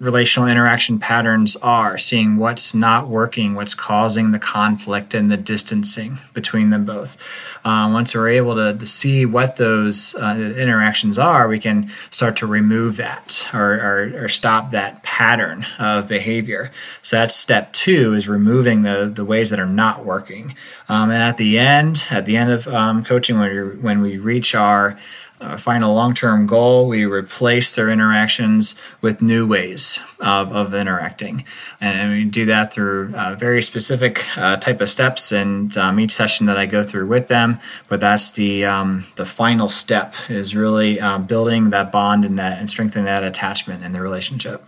relational 0.00 0.48
interaction 0.48 1.00
patterns 1.00 1.56
are, 1.56 1.98
seeing 1.98 2.36
what's 2.36 2.72
not 2.72 3.08
working, 3.08 3.54
what's 3.54 3.74
causing 3.74 4.30
the 4.30 4.38
conflict 4.38 5.12
and 5.12 5.28
the 5.28 5.36
distancing 5.36 6.18
between 6.34 6.70
them 6.70 6.84
both. 6.84 7.16
Um, 7.64 7.92
once 7.92 8.14
we're 8.14 8.28
able 8.28 8.54
to, 8.54 8.74
to 8.78 8.86
see 8.86 9.26
what 9.26 9.56
those 9.56 10.14
uh, 10.14 10.54
interactions 10.56 11.18
are, 11.18 11.48
we 11.48 11.58
can 11.58 11.90
start 12.10 12.36
to 12.36 12.46
remove 12.46 12.96
that 12.96 13.48
or, 13.52 13.74
or, 13.74 14.24
or, 14.24 14.28
stop 14.28 14.70
that 14.70 15.02
pattern 15.02 15.66
of 15.80 16.06
behavior. 16.06 16.70
So 17.02 17.16
that's 17.16 17.34
step 17.34 17.72
two 17.72 18.14
is 18.14 18.28
removing 18.28 18.82
the, 18.82 19.10
the 19.12 19.24
ways 19.24 19.50
that 19.50 19.58
are 19.58 19.66
not 19.66 20.04
working. 20.04 20.54
Um, 20.88 21.10
and 21.10 21.22
at 21.22 21.38
the 21.38 21.58
end, 21.58 22.06
at 22.10 22.24
the 22.24 22.36
end 22.36 22.52
of 22.52 22.68
um, 22.68 23.04
coaching, 23.04 23.38
when 23.38 23.50
we, 23.50 23.76
when 23.78 24.00
we 24.00 24.18
reach 24.18 24.54
our 24.54 24.96
uh, 25.40 25.56
final 25.56 25.94
long 25.94 26.14
term 26.14 26.46
goal, 26.46 26.88
we 26.88 27.04
replace 27.04 27.74
their 27.74 27.88
interactions 27.88 28.74
with 29.00 29.22
new 29.22 29.46
ways 29.46 30.00
of, 30.20 30.52
of 30.52 30.74
interacting. 30.74 31.44
And 31.80 32.12
we 32.12 32.24
do 32.24 32.46
that 32.46 32.72
through 32.72 33.14
uh, 33.14 33.34
very 33.34 33.62
specific 33.62 34.26
uh, 34.36 34.56
type 34.56 34.80
of 34.80 34.90
steps 34.90 35.32
and 35.32 35.76
um, 35.76 36.00
each 36.00 36.12
session 36.12 36.46
that 36.46 36.56
I 36.56 36.66
go 36.66 36.82
through 36.82 37.06
with 37.06 37.28
them. 37.28 37.58
But 37.88 38.00
that's 38.00 38.32
the, 38.32 38.64
um, 38.64 39.06
the 39.16 39.24
final 39.24 39.68
step 39.68 40.14
is 40.28 40.56
really 40.56 41.00
uh, 41.00 41.18
building 41.18 41.70
that 41.70 41.92
bond 41.92 42.24
and, 42.24 42.38
that, 42.38 42.58
and 42.58 42.68
strengthening 42.68 43.04
that 43.04 43.22
attachment 43.22 43.84
in 43.84 43.92
the 43.92 44.00
relationship. 44.00 44.64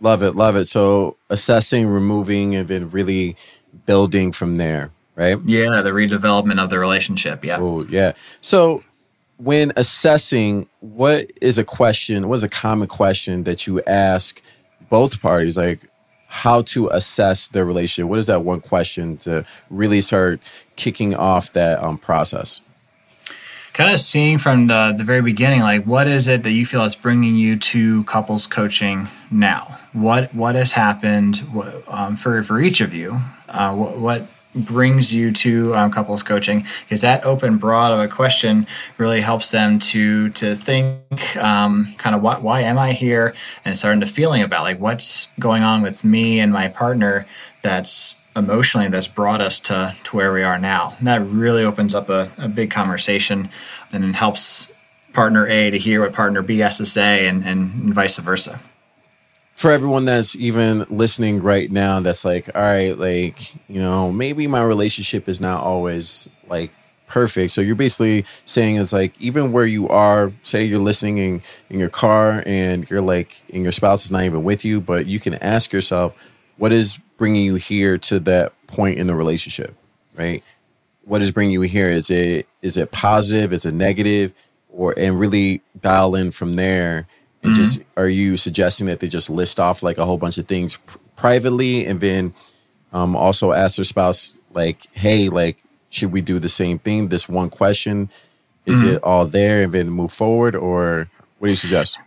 Love 0.00 0.22
it. 0.22 0.36
Love 0.36 0.56
it. 0.56 0.66
So 0.66 1.16
assessing, 1.30 1.86
removing, 1.86 2.54
and 2.54 2.68
then 2.68 2.90
really 2.90 3.36
building 3.86 4.32
from 4.32 4.56
there 4.56 4.90
right? 5.18 5.36
Yeah, 5.44 5.80
the 5.82 5.90
redevelopment 5.90 6.62
of 6.62 6.70
the 6.70 6.78
relationship. 6.78 7.44
Yeah. 7.44 7.58
Oh, 7.58 7.84
yeah. 7.90 8.12
So 8.40 8.84
when 9.38 9.72
assessing, 9.76 10.68
what 10.80 11.30
is 11.40 11.58
a 11.58 11.64
question? 11.64 12.28
What 12.28 12.36
is 12.36 12.44
a 12.44 12.48
common 12.48 12.88
question 12.88 13.44
that 13.44 13.66
you 13.66 13.80
ask 13.86 14.42
both 14.90 15.22
parties? 15.22 15.56
Like 15.56 15.88
how 16.26 16.62
to 16.62 16.88
assess 16.88 17.48
their 17.48 17.64
relationship? 17.64 18.08
What 18.08 18.18
is 18.18 18.26
that 18.26 18.44
one 18.44 18.60
question 18.60 19.16
to 19.18 19.44
really 19.70 20.00
start 20.00 20.40
kicking 20.76 21.14
off 21.14 21.52
that 21.54 21.82
um, 21.82 21.98
process? 21.98 22.60
Kind 23.72 23.94
of 23.94 24.00
seeing 24.00 24.38
from 24.38 24.66
the, 24.66 24.92
the 24.96 25.04
very 25.04 25.22
beginning, 25.22 25.60
like 25.60 25.84
what 25.84 26.08
is 26.08 26.26
it 26.26 26.42
that 26.42 26.50
you 26.50 26.66
feel 26.66 26.84
is 26.84 26.96
bringing 26.96 27.36
you 27.36 27.56
to 27.58 28.02
couples 28.04 28.46
coaching 28.46 29.06
now? 29.30 29.78
What 29.92 30.34
what 30.34 30.56
has 30.56 30.72
happened 30.72 31.46
um, 31.86 32.16
for 32.16 32.42
for 32.42 32.60
each 32.60 32.80
of 32.80 32.92
you? 32.92 33.20
Uh, 33.48 33.74
what, 33.74 33.96
what 33.98 34.26
brings 34.64 35.14
you 35.14 35.32
to 35.32 35.74
um, 35.74 35.90
couples 35.90 36.22
coaching 36.22 36.66
because 36.84 37.00
that 37.00 37.24
open 37.24 37.58
broad 37.58 37.92
of 37.92 38.00
a 38.00 38.08
question 38.08 38.66
really 38.96 39.20
helps 39.20 39.50
them 39.50 39.78
to 39.78 40.30
to 40.30 40.54
think 40.54 41.36
um, 41.36 41.94
kind 41.98 42.14
of 42.14 42.22
why, 42.22 42.38
why 42.38 42.60
am 42.60 42.78
i 42.78 42.92
here? 42.92 43.34
And 43.64 43.76
starting 43.76 44.00
to 44.00 44.06
feeling 44.06 44.42
about 44.42 44.62
like 44.62 44.78
what's 44.78 45.28
going 45.38 45.62
on 45.62 45.82
with 45.82 46.04
me 46.04 46.40
and 46.40 46.52
my 46.52 46.68
partner 46.68 47.26
that's 47.62 48.14
emotionally 48.36 48.88
that's 48.88 49.08
brought 49.08 49.40
us 49.40 49.60
to 49.60 49.94
to 50.04 50.16
where 50.16 50.32
we 50.32 50.42
are 50.42 50.58
now. 50.58 50.94
And 50.98 51.06
that 51.06 51.24
really 51.26 51.64
opens 51.64 51.94
up 51.94 52.08
a, 52.08 52.30
a 52.38 52.48
big 52.48 52.70
conversation 52.70 53.50
and 53.92 54.02
then 54.02 54.14
helps 54.14 54.70
partner 55.12 55.46
a 55.46 55.70
to 55.70 55.78
hear 55.78 56.02
what 56.02 56.12
partner 56.12 56.42
b 56.42 56.58
has 56.58 56.76
to 56.76 56.86
say 56.86 57.26
and, 57.26 57.44
and 57.44 57.92
vice 57.94 58.18
versa 58.18 58.60
for 59.58 59.72
everyone 59.72 60.04
that's 60.04 60.36
even 60.36 60.86
listening 60.88 61.42
right 61.42 61.68
now 61.72 61.98
that's 61.98 62.24
like 62.24 62.48
all 62.54 62.62
right 62.62 62.96
like 62.96 63.54
you 63.68 63.80
know 63.80 64.12
maybe 64.12 64.46
my 64.46 64.62
relationship 64.62 65.28
is 65.28 65.40
not 65.40 65.64
always 65.64 66.28
like 66.48 66.70
perfect. 67.08 67.50
So 67.50 67.60
you're 67.60 67.74
basically 67.74 68.24
saying 68.44 68.76
is 68.76 68.92
like 68.92 69.20
even 69.20 69.50
where 69.50 69.66
you 69.66 69.88
are 69.88 70.30
say 70.44 70.62
you're 70.62 70.78
listening 70.78 71.18
in, 71.18 71.42
in 71.70 71.80
your 71.80 71.88
car 71.88 72.44
and 72.46 72.88
you're 72.88 73.00
like 73.00 73.42
and 73.52 73.64
your 73.64 73.72
spouse 73.72 74.04
is 74.04 74.12
not 74.12 74.22
even 74.22 74.44
with 74.44 74.64
you 74.64 74.80
but 74.80 75.06
you 75.06 75.18
can 75.18 75.34
ask 75.36 75.72
yourself 75.72 76.14
what 76.56 76.70
is 76.70 76.98
bringing 77.16 77.42
you 77.42 77.56
here 77.56 77.98
to 77.98 78.20
that 78.20 78.52
point 78.68 78.96
in 78.96 79.08
the 79.08 79.14
relationship 79.16 79.74
right? 80.16 80.44
What 81.02 81.20
is 81.20 81.32
bringing 81.32 81.54
you 81.54 81.62
here? 81.62 81.88
Is 81.88 82.10
it 82.10 82.46
is 82.62 82.76
it 82.76 82.92
positive? 82.92 83.52
Is 83.52 83.66
it 83.66 83.74
negative? 83.74 84.34
Or 84.68 84.94
and 84.96 85.18
really 85.18 85.62
dial 85.80 86.14
in 86.14 86.30
from 86.30 86.54
there 86.54 87.08
and 87.48 87.56
mm-hmm. 87.56 87.62
just 87.62 87.80
are 87.96 88.08
you 88.08 88.36
suggesting 88.36 88.86
that 88.86 89.00
they 89.00 89.08
just 89.08 89.30
list 89.30 89.58
off 89.58 89.82
like 89.82 89.98
a 89.98 90.04
whole 90.04 90.18
bunch 90.18 90.38
of 90.38 90.46
things 90.46 90.76
pr- 90.76 90.98
privately 91.16 91.86
and 91.86 92.00
then 92.00 92.34
um, 92.92 93.16
also 93.16 93.52
ask 93.52 93.76
their 93.76 93.84
spouse 93.84 94.36
like 94.52 94.86
hey 94.92 95.28
like 95.28 95.62
should 95.90 96.12
we 96.12 96.20
do 96.20 96.38
the 96.38 96.48
same 96.48 96.78
thing 96.78 97.08
this 97.08 97.28
one 97.28 97.50
question 97.50 98.10
is 98.66 98.82
mm-hmm. 98.82 98.96
it 98.96 99.02
all 99.02 99.26
there 99.26 99.62
and 99.62 99.72
then 99.72 99.88
move 99.88 100.12
forward 100.12 100.54
or 100.54 101.08
what 101.38 101.48
do 101.48 101.52
you 101.52 101.56
suggest 101.56 101.98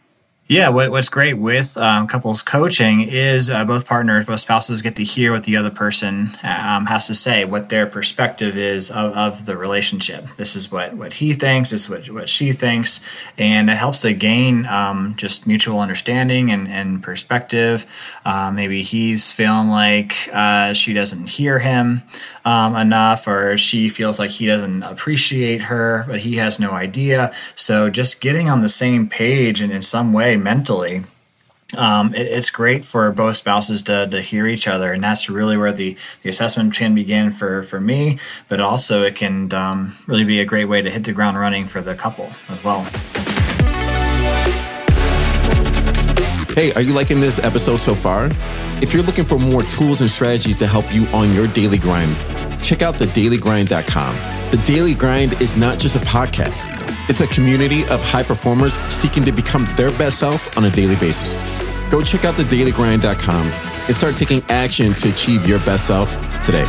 yeah, 0.52 0.68
what, 0.68 0.92
what's 0.92 1.08
great 1.08 1.36
with 1.36 1.78
um, 1.78 2.08
couples 2.08 2.42
coaching 2.42 3.08
is 3.08 3.50
uh, 3.50 3.64
both 3.64 3.88
partners, 3.88 4.26
both 4.26 4.42
spouses 4.42 4.82
get 4.82 4.98
to 4.98 5.04
hear 5.06 5.32
what 5.32 5.46
the 5.46 5.56
other 5.56 5.70
person 5.70 6.38
um, 6.44 6.86
has 6.88 7.08
to 7.08 7.16
say, 7.16 7.46
what 7.46 7.70
their 7.70 7.88
perspective 7.88 8.58
is 8.58 8.92
of, 8.92 9.14
of, 9.14 9.46
the 9.46 9.56
relationship. 9.56 10.26
This 10.36 10.58
is 10.58 10.70
what, 10.70 10.94
what 10.94 11.14
he 11.14 11.32
thinks, 11.32 11.70
this 11.70 11.84
is 11.84 11.90
what, 11.90 12.10
what 12.10 12.28
she 12.28 12.52
thinks, 12.52 13.00
and 13.38 13.70
it 13.70 13.78
helps 13.78 14.02
to 14.02 14.12
gain 14.12 14.66
um, 14.66 15.14
just 15.16 15.48
mutual 15.48 15.80
understanding 15.80 16.52
and, 16.52 16.68
and 16.68 17.02
perspective. 17.02 17.86
Uh, 18.26 18.52
maybe 18.52 18.84
he's 18.84 19.32
feeling 19.32 19.70
like 19.70 20.30
uh, 20.34 20.74
she 20.74 20.92
doesn't 20.92 21.28
hear 21.28 21.60
him 21.60 22.04
um, 22.44 22.76
enough, 22.76 23.26
or 23.26 23.58
she 23.58 23.88
feels 23.88 24.20
like 24.20 24.32
he 24.32 24.48
doesn't 24.48 24.84
appreciate 24.84 25.62
her, 25.62 26.04
but 26.10 26.20
he 26.20 26.36
has 26.36 26.60
no 26.60 26.72
idea. 26.72 27.34
So 27.56 27.90
just 27.90 28.20
getting 28.20 28.50
on 28.50 28.62
the 28.62 28.70
same 28.70 29.08
page 29.08 29.62
and 29.62 29.72
in 29.72 29.82
some 29.82 30.12
way 30.12 30.41
mentally 30.44 31.04
um, 31.78 32.14
it, 32.14 32.28
it's 32.28 32.50
great 32.50 32.84
for 32.84 33.12
both 33.12 33.38
spouses 33.38 33.82
to, 33.84 34.08
to 34.08 34.22
hear 34.22 34.48
each 34.48 34.68
other 34.68 34.92
and 34.92 35.04
that's 35.04 35.30
really 35.30 35.58
where 35.58 35.72
the, 35.72 35.96
the 36.22 36.30
assessment 36.30 36.74
can 36.74 36.94
begin 36.94 37.32
for, 37.32 37.64
for 37.64 37.80
me 37.80 38.20
but 38.50 38.60
also 38.60 39.04
it 39.04 39.16
can 39.16 39.54
um, 39.54 39.96
really 40.08 40.26
be 40.26 40.42
a 40.42 40.46
great 40.46 40.66
way 40.66 40.82
to 40.82 40.90
hit 40.90 41.04
the 41.04 41.14
ground 41.14 41.40
running 41.40 41.66
for 41.66 41.82
the 41.82 41.96
couple 41.96 42.30
as 42.50 42.64
well. 42.64 42.82
Hey 46.54 46.74
are 46.74 46.82
you 46.82 46.94
liking 46.94 47.22
this 47.22 47.40
episode 47.40 47.78
so 47.78 47.96
far? 47.96 48.30
If 48.82 48.94
you're 48.94 49.04
looking 49.04 49.26
for 49.26 49.40
more 49.40 49.64
tools 49.64 50.02
and 50.02 50.10
strategies 50.10 50.60
to 50.60 50.68
help 50.68 50.94
you 50.94 51.06
on 51.08 51.34
your 51.34 51.48
daily 51.48 51.78
grind 51.78 52.16
check 52.62 52.82
out 52.82 52.96
thedailygrind.com 52.96 54.16
the 54.52 54.62
daily 54.66 54.94
grind 54.94 55.40
is 55.42 55.56
not 55.58 55.80
just 55.80 55.96
a 55.96 56.00
podcast 56.00 56.82
it's 57.10 57.20
a 57.20 57.28
community 57.28 57.82
of 57.88 58.02
high 58.02 58.24
performers 58.24 58.78
seeking 58.90 59.26
to 59.26 59.32
become 59.34 59.66
their 59.76 59.92
best 59.98 60.20
self 60.20 60.58
on 60.58 60.64
a 60.64 60.70
daily 60.70 60.96
basis. 60.96 61.36
Go 61.90 62.02
check 62.02 62.24
out 62.24 62.36
thedailygrind.com 62.36 63.48
and 63.48 63.94
start 63.94 64.16
taking 64.16 64.42
action 64.48 64.94
to 64.94 65.10
achieve 65.10 65.46
your 65.46 65.60
best 65.60 65.88
self 65.88 66.10
today. 66.46 66.64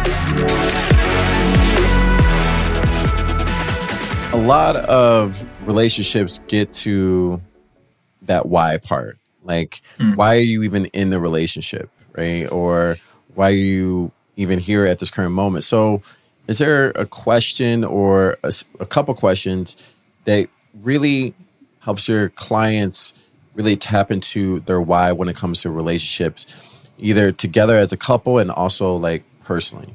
A 4.32 4.36
lot 4.36 4.74
of 4.76 5.46
relationships 5.68 6.40
get 6.48 6.72
to 6.72 7.40
that 8.22 8.46
why 8.46 8.78
part. 8.78 9.18
Like, 9.44 9.80
mm. 9.98 10.16
why 10.16 10.36
are 10.36 10.40
you 10.40 10.64
even 10.64 10.86
in 10.86 11.10
the 11.10 11.20
relationship, 11.20 11.88
right? 12.16 12.50
Or 12.50 12.96
why 13.34 13.50
are 13.50 13.54
you 13.54 14.10
even 14.36 14.58
here 14.58 14.86
at 14.86 14.98
this 14.98 15.10
current 15.10 15.32
moment? 15.32 15.64
So, 15.64 16.02
is 16.48 16.58
there 16.58 16.90
a 16.90 17.06
question 17.06 17.84
or 17.84 18.36
a, 18.42 18.52
a 18.80 18.86
couple 18.86 19.14
questions 19.14 19.76
that 20.24 20.48
really 20.74 21.34
helps 21.80 22.08
your 22.08 22.28
clients 22.30 23.14
really 23.54 23.76
tap 23.76 24.10
into 24.10 24.60
their 24.60 24.80
why 24.80 25.12
when 25.12 25.28
it 25.28 25.36
comes 25.36 25.62
to 25.62 25.70
relationships, 25.70 26.46
either 26.98 27.32
together 27.32 27.76
as 27.76 27.92
a 27.92 27.96
couple 27.96 28.38
and 28.38 28.50
also 28.50 28.96
like 28.96 29.24
personally. 29.44 29.94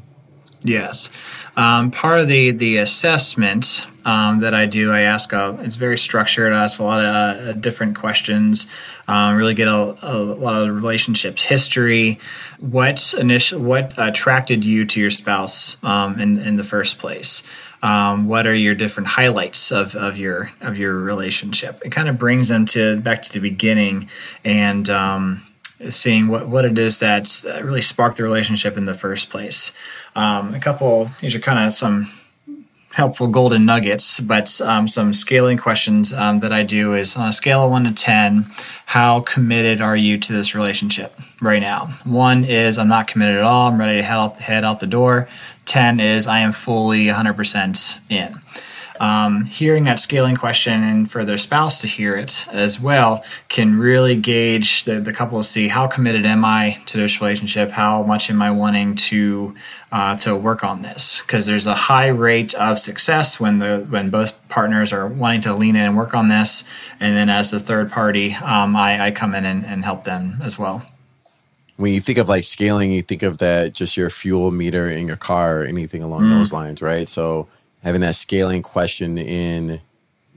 Yes. 0.68 1.12
Um, 1.56 1.92
part 1.92 2.20
of 2.20 2.28
the 2.28 2.52
the 2.52 2.78
assessment 2.78 3.86
um, 4.06 4.42
that 4.42 4.54
I 4.54 4.66
do, 4.66 4.92
I 4.92 5.02
ask 5.02 5.34
a, 5.34 5.58
it's 5.62 5.76
very 5.76 5.98
structured. 5.98 6.54
I 6.54 6.64
ask 6.64 6.80
a 6.80 6.84
lot 6.84 7.00
of 7.00 7.06
uh, 7.16 7.52
different 7.54 7.98
questions. 7.98 8.68
Um, 9.08 9.36
really 9.36 9.54
get 9.54 9.68
a, 9.68 9.98
a, 10.02 10.18
lot 10.18 10.62
of 10.62 10.76
relationships 10.76 11.42
history. 11.42 12.20
What 12.60 13.14
initial 13.18 13.62
what 13.62 13.94
attracted 13.98 14.66
you 14.66 14.86
to 14.86 15.00
your 15.00 15.10
spouse 15.10 15.78
um, 15.84 16.20
in 16.20 16.38
in 16.40 16.58
the 16.58 16.64
first 16.64 17.00
place? 17.00 17.44
um, 17.84 18.28
what 18.28 18.48
are 18.48 18.56
your 18.56 18.76
different 18.76 19.08
highlights 19.08 19.72
of, 19.72 19.96
of 19.96 20.18
your 20.18 20.52
of 20.62 20.78
your 20.78 20.96
relationship 20.96 21.80
it 21.86 21.92
kind 21.92 22.10
of 22.10 22.18
brings 22.18 22.48
them 22.48 22.66
to 22.66 23.00
back 23.02 23.22
to 23.22 23.32
the 23.32 23.40
beginning 23.40 24.10
and 24.44 24.90
um, 24.90 25.44
seeing 25.90 26.28
what, 26.28 26.48
what 26.48 26.66
it 26.66 26.78
is 26.78 27.00
that 27.00 27.44
really 27.62 27.82
sparked 27.82 28.18
the 28.18 28.24
relationship 28.24 28.78
in 28.78 28.86
the 28.86 28.94
first 28.94 29.30
place 29.30 29.72
um, 30.16 30.54
a 30.54 30.60
couple 30.60 31.10
these 31.22 31.36
are 31.36 31.40
kind 31.40 31.66
of 31.66 31.74
some 31.74 32.10
helpful 32.98 33.28
golden 33.28 33.64
nuggets, 33.64 34.20
but 34.20 34.60
um, 34.62 34.88
some 34.88 35.14
scaling 35.14 35.56
questions 35.56 36.14
um, 36.14 36.40
that 36.40 36.52
I 36.52 36.64
do 36.64 36.96
is 36.96 37.16
on 37.16 37.30
a 37.30 37.32
scale 37.32 37.62
of 37.64 37.70
one 37.70 37.84
to 37.84 37.94
10, 37.94 38.48
how 38.88 39.22
committed 39.22 39.82
are 39.82 39.96
you 39.96 40.18
to 40.18 40.34
this 40.34 40.56
relationship 40.56 41.14
right 41.40 41.62
now? 41.62 41.94
One 42.06 42.44
is 42.44 42.80
I'm 42.80 42.88
not 42.88 43.06
committed 43.06 43.36
at 43.36 43.44
all, 43.44 43.68
I'm 43.68 43.80
ready 43.80 43.98
to 43.98 44.04
head 44.04 44.18
out, 44.18 44.42
head 44.42 44.64
out 44.64 44.80
the 44.80 44.88
door. 44.88 45.28
10 45.66 46.00
is 46.00 46.26
I 46.26 46.40
am 46.40 46.52
fully 46.52 47.06
100% 47.06 48.00
in. 48.10 48.42
Um, 49.00 49.46
hearing 49.46 49.84
that 49.86 50.00
scaling 50.00 50.36
question 50.36 50.84
and 50.84 51.10
for 51.10 51.24
their 51.25 51.38
spouse 51.38 51.82
to 51.82 51.88
hear 51.88 52.16
it 52.16 52.48
as 52.51 52.80
well 52.80 53.24
can 53.50 53.77
really 53.77 54.16
gauge 54.16 54.84
the, 54.84 55.00
the 55.00 55.13
couple 55.13 55.39
to 55.39 55.44
see 55.44 55.68
how 55.68 55.88
committed 55.88 56.25
am 56.25 56.44
I 56.44 56.77
to 56.88 56.98
this 56.98 57.22
relationship? 57.22 57.70
How 57.72 58.04
much 58.04 58.30
am 58.30 58.42
I 58.42 58.51
wanting 58.51 58.96
to 58.96 59.56
uh, 59.92 60.18
to 60.18 60.36
work 60.36 60.63
on 60.63 60.82
this? 60.82 61.22
Because 61.22 61.46
there's 61.46 61.68
a 61.68 61.75
high 61.75 62.08
rate 62.08 62.54
of 62.56 62.80
success 62.80 63.39
when 63.39 63.60
the 63.60 63.86
when 63.89 64.10
both 64.10 64.38
partners 64.50 64.92
are 64.94 65.08
wanting 65.08 65.42
to 65.42 65.54
lean 65.54 65.75
in 65.75 65.84
and 65.84 65.98
work 65.98 66.13
on 66.13 66.27
this, 66.27 66.63
and 67.00 67.16
then 67.16 67.30
as 67.30 67.51
the 67.51 67.60
third 67.60 67.92
party, 67.92 68.34
um, 68.36 68.75
I, 68.75 69.08
I 69.08 69.12
come 69.12 69.36
in 69.36 69.46
and, 69.46 69.66
and 69.66 69.84
help 69.84 70.04
them 70.04 70.39
as 70.44 70.58
well 70.58 70.86
when 71.77 71.94
you 71.94 72.01
think 72.01 72.18
of 72.18 72.27
like 72.27 72.44
scaling, 72.44 72.92
you 72.92 73.04
think 73.04 73.24
of 73.24 73.38
that 73.38 73.74
just 73.74 73.96
your 73.96 74.10
fuel 74.10 74.51
meter 74.51 74.89
in 74.89 75.08
your 75.08 75.16
car 75.16 75.62
or 75.62 75.63
anything 75.63 76.04
along 76.04 76.24
mm. 76.24 76.30
those 76.32 76.51
lines, 76.51 76.82
right? 76.82 77.08
So 77.08 77.48
having 77.84 78.02
that 78.02 78.16
scaling 78.16 78.62
question 78.62 79.18
in 79.18 79.82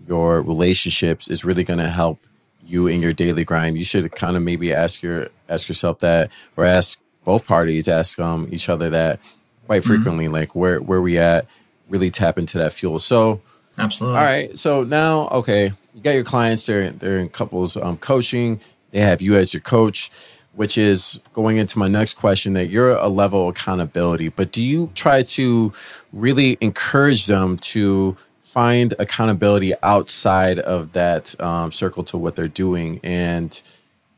your 0.06 0.42
relationships 0.42 1.28
is 1.30 1.44
really 1.44 1.64
going 1.64 1.78
to 1.78 1.88
help 1.88 2.18
you 2.64 2.86
in 2.86 3.02
your 3.02 3.12
daily 3.12 3.44
grind. 3.44 3.76
You 3.76 3.84
should 3.84 4.10
kind 4.12 4.36
of 4.36 4.42
maybe 4.42 4.72
ask 4.72 5.02
your 5.02 5.28
ask 5.48 5.68
yourself 5.68 6.00
that, 6.00 6.30
or 6.56 6.64
ask 6.64 7.00
both 7.24 7.46
parties, 7.46 7.88
ask 7.88 8.18
um, 8.18 8.48
each 8.50 8.68
other 8.68 8.90
that 8.90 9.20
quite 9.66 9.82
mm-hmm. 9.82 9.94
frequently, 9.94 10.24
mm-hmm. 10.26 10.34
like 10.34 10.54
where 10.54 10.80
where 10.80 11.00
we 11.00 11.18
at. 11.18 11.46
Really 11.88 12.10
tap 12.10 12.38
into 12.38 12.56
that 12.58 12.72
fuel. 12.72 13.00
So, 13.00 13.40
absolutely. 13.76 14.16
All 14.16 14.24
right. 14.24 14.56
So 14.56 14.84
now, 14.84 15.26
okay, 15.30 15.72
you 15.92 16.00
got 16.00 16.12
your 16.12 16.22
clients. 16.22 16.64
They're 16.66 16.90
they're 16.90 17.18
in 17.18 17.30
couples 17.30 17.76
um, 17.76 17.96
coaching. 17.96 18.60
They 18.92 19.00
have 19.00 19.20
you 19.20 19.34
as 19.34 19.52
your 19.52 19.60
coach 19.60 20.10
which 20.54 20.76
is 20.76 21.20
going 21.32 21.56
into 21.56 21.78
my 21.78 21.88
next 21.88 22.14
question 22.14 22.54
that 22.54 22.66
you're 22.66 22.90
a 22.90 23.08
level 23.08 23.48
of 23.48 23.56
accountability, 23.56 24.28
but 24.28 24.52
do 24.52 24.62
you 24.62 24.90
try 24.94 25.22
to 25.22 25.72
really 26.12 26.58
encourage 26.60 27.26
them 27.26 27.56
to 27.56 28.16
find 28.42 28.94
accountability 28.98 29.72
outside 29.82 30.58
of 30.58 30.92
that 30.92 31.40
um, 31.40 31.70
circle 31.70 32.02
to 32.04 32.18
what 32.18 32.34
they're 32.34 32.48
doing? 32.48 33.00
And, 33.04 33.60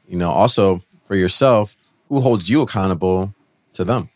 you 0.08 0.16
know, 0.16 0.30
also 0.30 0.82
for 1.04 1.16
yourself, 1.16 1.76
who 2.08 2.20
holds 2.20 2.48
you 2.48 2.62
accountable 2.62 3.34
to 3.74 3.84
them? 3.84 4.08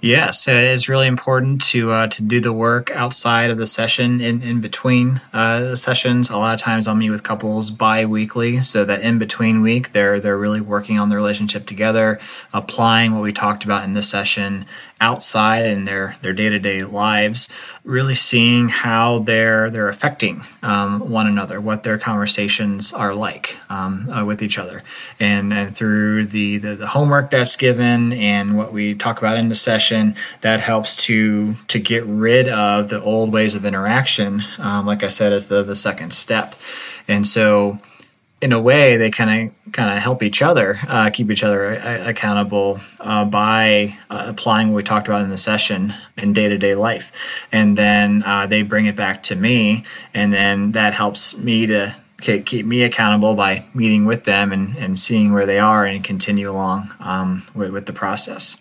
Yes, 0.00 0.46
it's 0.48 0.88
really 0.88 1.06
important 1.06 1.62
to 1.66 1.90
uh, 1.90 2.06
to 2.08 2.22
do 2.22 2.40
the 2.40 2.52
work 2.52 2.90
outside 2.90 3.50
of 3.50 3.56
the 3.56 3.66
session, 3.66 4.20
in 4.20 4.42
in 4.42 4.60
between 4.60 5.20
uh, 5.32 5.74
sessions. 5.74 6.30
A 6.30 6.36
lot 6.36 6.54
of 6.54 6.60
times, 6.60 6.86
I'll 6.86 6.94
meet 6.94 7.10
with 7.10 7.22
couples 7.22 7.70
bi-weekly, 7.70 8.62
so 8.62 8.84
that 8.84 9.00
in 9.00 9.18
between 9.18 9.62
week, 9.62 9.92
they're 9.92 10.20
they're 10.20 10.36
really 10.36 10.60
working 10.60 10.98
on 10.98 11.08
the 11.08 11.16
relationship 11.16 11.66
together, 11.66 12.20
applying 12.52 13.14
what 13.14 13.22
we 13.22 13.32
talked 13.32 13.64
about 13.64 13.84
in 13.84 13.94
this 13.94 14.08
session 14.08 14.66
outside 15.00 15.66
in 15.66 15.84
their 15.84 16.16
their 16.22 16.32
day 16.32 16.48
to 16.48 16.58
day 16.58 16.82
lives, 16.82 17.48
really 17.84 18.14
seeing 18.14 18.68
how 18.68 19.18
they're 19.20 19.70
they're 19.70 19.88
affecting 19.88 20.42
um, 20.62 21.10
one 21.10 21.26
another, 21.26 21.60
what 21.60 21.82
their 21.82 21.98
conversations 21.98 22.92
are 22.92 23.14
like 23.14 23.56
um, 23.70 24.08
uh, 24.10 24.24
with 24.24 24.42
each 24.42 24.58
other, 24.58 24.82
and 25.20 25.52
and 25.52 25.76
through 25.76 26.26
the, 26.26 26.58
the, 26.58 26.76
the 26.76 26.86
homework 26.86 27.30
that's 27.30 27.56
given 27.56 28.12
and 28.14 28.56
what 28.56 28.72
we 28.72 28.94
talk 28.94 29.18
about 29.18 29.36
in 29.36 29.48
the 29.48 29.54
session, 29.54 30.14
that 30.40 30.60
helps 30.60 30.96
to 31.04 31.54
to 31.68 31.78
get 31.78 32.04
rid 32.06 32.48
of 32.48 32.88
the 32.88 33.02
old 33.02 33.32
ways 33.32 33.54
of 33.54 33.64
interaction. 33.64 34.42
Um, 34.58 34.86
like 34.86 35.02
I 35.02 35.08
said, 35.08 35.32
as 35.32 35.46
the 35.46 35.62
the 35.62 35.76
second 35.76 36.12
step, 36.12 36.54
and 37.06 37.26
so 37.26 37.78
in 38.46 38.52
a 38.52 38.62
way, 38.62 38.96
they 38.96 39.10
kind 39.10 39.50
of 39.50 39.72
kind 39.72 39.96
of 39.96 40.00
help 40.00 40.22
each 40.22 40.40
other, 40.40 40.78
uh, 40.86 41.10
keep 41.10 41.32
each 41.32 41.42
other 41.42 41.80
uh, 41.80 42.08
accountable 42.08 42.78
uh, 43.00 43.24
by 43.24 43.98
uh, 44.08 44.26
applying 44.28 44.68
what 44.68 44.76
we 44.76 44.82
talked 44.84 45.08
about 45.08 45.22
in 45.22 45.30
the 45.30 45.36
session 45.36 45.92
in 46.16 46.32
day 46.32 46.48
to 46.48 46.56
day 46.56 46.76
life, 46.76 47.10
and 47.50 47.76
then 47.76 48.22
uh, 48.22 48.46
they 48.46 48.62
bring 48.62 48.86
it 48.86 48.94
back 48.94 49.24
to 49.24 49.34
me, 49.34 49.82
and 50.14 50.32
then 50.32 50.70
that 50.72 50.94
helps 50.94 51.36
me 51.36 51.66
to 51.66 51.92
keep 52.20 52.64
me 52.64 52.84
accountable 52.84 53.34
by 53.34 53.64
meeting 53.74 54.06
with 54.06 54.22
them 54.24 54.52
and, 54.52 54.76
and 54.76 54.96
seeing 54.96 55.32
where 55.32 55.44
they 55.44 55.58
are 55.58 55.84
and 55.84 56.04
continue 56.04 56.48
along 56.48 56.88
um, 57.00 57.46
with, 57.52 57.70
with 57.70 57.86
the 57.86 57.92
process. 57.92 58.56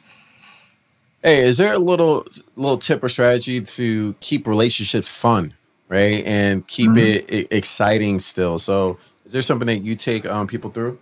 Hey, 1.21 1.41
is 1.43 1.59
there 1.59 1.73
a 1.73 1.79
little 1.79 2.25
little 2.55 2.79
tip 2.79 3.03
or 3.03 3.09
strategy 3.09 3.61
to 3.61 4.15
keep 4.19 4.47
relationships 4.47 5.11
fun, 5.11 5.53
right, 5.89 6.25
and 6.25 6.67
keep 6.67 6.89
mm-hmm. 6.89 7.29
it 7.29 7.51
exciting 7.51 8.19
still? 8.19 8.57
So 8.57 8.97
there 9.35 9.41
something 9.41 9.67
that 9.67 9.83
you 9.83 9.95
take 9.95 10.25
um, 10.25 10.47
people 10.47 10.69
through? 10.71 10.97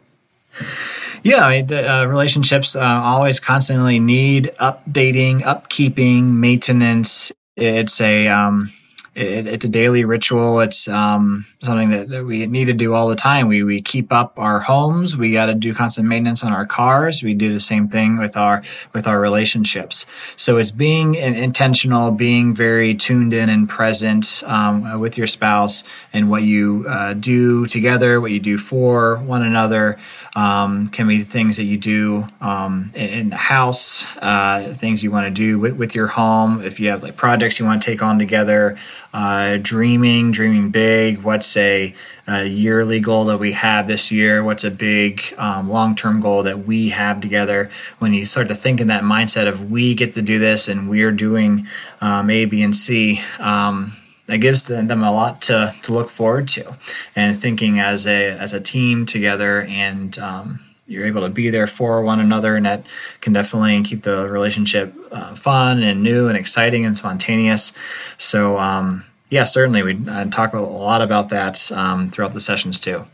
Yeah, 1.21 1.45
I 1.45 1.57
mean, 1.57 1.67
the, 1.67 1.89
uh, 1.89 2.05
relationships 2.05 2.75
uh, 2.75 2.81
always 2.81 3.39
constantly 3.39 3.99
need 3.99 4.51
updating, 4.59 5.41
upkeeping, 5.41 6.23
maintenance. 6.33 7.31
It's 7.55 8.01
a 8.01 8.27
um, 8.27 8.71
it, 9.15 9.45
it's 9.45 9.65
a 9.65 9.69
daily 9.69 10.05
ritual. 10.05 10.59
It's 10.59 10.87
um, 10.87 11.45
something 11.61 11.89
that, 11.91 12.09
that, 12.09 12.25
we 12.25 12.47
need 12.47 12.65
to 12.65 12.73
do 12.73 12.93
all 12.93 13.07
the 13.07 13.15
time. 13.15 13.47
We 13.47 13.63
we 13.63 13.81
keep 13.81 14.11
up 14.11 14.33
our 14.37 14.59
homes. 14.59 15.15
We 15.15 15.31
got 15.31 15.47
to 15.47 15.53
do 15.53 15.73
constant 15.73 16.07
maintenance 16.07 16.43
on 16.43 16.51
our 16.51 16.65
cars. 16.65 17.23
We 17.23 17.33
do 17.33 17.53
the 17.53 17.59
same 17.59 17.87
thing 17.87 18.17
with 18.17 18.35
our 18.37 18.63
with 18.93 19.07
our 19.07 19.19
relationships. 19.19 20.05
So 20.35 20.57
it's 20.57 20.71
being 20.71 21.15
intentional, 21.15 22.11
being 22.11 22.55
very 22.55 22.95
tuned 22.95 23.33
in 23.33 23.49
and 23.49 23.69
present 23.69 24.43
um, 24.45 24.99
with 24.99 25.17
your 25.17 25.27
spouse 25.27 25.83
and 26.11 26.29
what 26.29 26.43
you 26.43 26.85
uh, 26.87 27.13
do 27.13 27.65
together, 27.67 28.19
what 28.19 28.31
you 28.31 28.39
do 28.39 28.57
for 28.57 29.17
one 29.17 29.43
another. 29.43 29.99
Um, 30.35 30.87
can 30.87 31.07
be 31.07 31.21
things 31.21 31.57
that 31.57 31.65
you 31.65 31.77
do 31.77 32.25
um, 32.41 32.89
in, 32.95 33.09
in, 33.09 33.29
the 33.29 33.35
house, 33.35 34.07
uh, 34.17 34.73
things 34.75 35.03
you 35.03 35.11
want 35.11 35.27
to 35.27 35.31
do 35.31 35.59
with, 35.59 35.73
with, 35.73 35.93
your 35.93 36.07
home. 36.07 36.63
If 36.63 36.79
you 36.79 36.89
have 36.89 37.03
like 37.03 37.15
projects 37.15 37.59
you 37.59 37.65
want 37.65 37.83
to 37.83 37.85
take 37.85 38.01
on 38.01 38.17
together, 38.17 38.79
uh, 39.13 39.57
dreaming, 39.61 40.31
dreaming 40.31 40.71
big. 40.71 41.21
What's 41.21 41.55
a, 41.55 41.93
a, 42.27 42.45
yearly 42.45 42.99
goal 42.99 43.25
that 43.25 43.37
we 43.37 43.51
have 43.51 43.85
this 43.85 44.11
year? 44.11 44.43
What's 44.43 44.63
a 44.63 44.71
big 44.71 45.21
um, 45.37 45.69
long 45.69 45.95
term 45.95 46.19
goal 46.19 46.43
that 46.43 46.65
we 46.65 46.89
have 46.89 47.21
together? 47.21 47.69
When 47.99 48.13
you 48.13 48.25
start 48.25 48.47
to 48.47 48.55
think 48.55 48.81
in 48.81 48.87
that 48.87 49.03
mindset 49.03 49.47
of 49.47 49.69
we 49.69 49.93
get 49.93 50.15
to 50.15 50.23
do 50.23 50.39
this 50.39 50.67
and 50.67 50.89
we're 50.89 51.11
doing 51.11 51.67
um, 52.01 52.31
A, 52.31 52.45
B, 52.45 52.63
and 52.63 52.75
C. 52.75 53.21
Um, 53.39 53.93
that 54.33 54.39
gives 54.39 54.63
them 54.63 55.03
a 55.03 55.11
lot 55.11 55.43
to, 55.43 55.75
to 55.83 55.93
look 55.93 56.09
forward 56.09 56.47
to. 56.47 56.75
And 57.15 57.37
thinking 57.37 57.79
as 57.79 58.07
a 58.07 58.31
as 58.31 58.51
a 58.51 58.59
team 58.59 59.05
together 59.05 59.61
and 59.61 60.17
um, 60.17 60.59
you're 60.87 61.05
able 61.05 61.21
to 61.21 61.29
be 61.29 61.51
there 61.51 61.67
for 61.67 62.01
one 62.01 62.19
another 62.19 62.55
and 62.55 62.65
that 62.65 62.87
can 63.21 63.31
definitely 63.31 63.83
keep 63.83 64.01
the 64.01 64.27
relationship 64.27 64.91
uh, 65.11 65.35
fun 65.35 65.83
and 65.83 66.01
new 66.01 66.29
and 66.29 66.35
exciting 66.35 66.83
and 66.83 66.97
spontaneous. 66.97 67.73
So 68.17 68.57
um, 68.57 69.03
yeah 69.29 69.43
certainly 69.43 69.83
we 69.83 69.99
uh, 70.09 70.25
talk 70.31 70.53
a 70.53 70.59
lot 70.59 71.03
about 71.03 71.29
that 71.29 71.71
um, 71.71 72.09
throughout 72.09 72.33
the 72.33 72.39
sessions 72.39 72.79
too. 72.79 73.05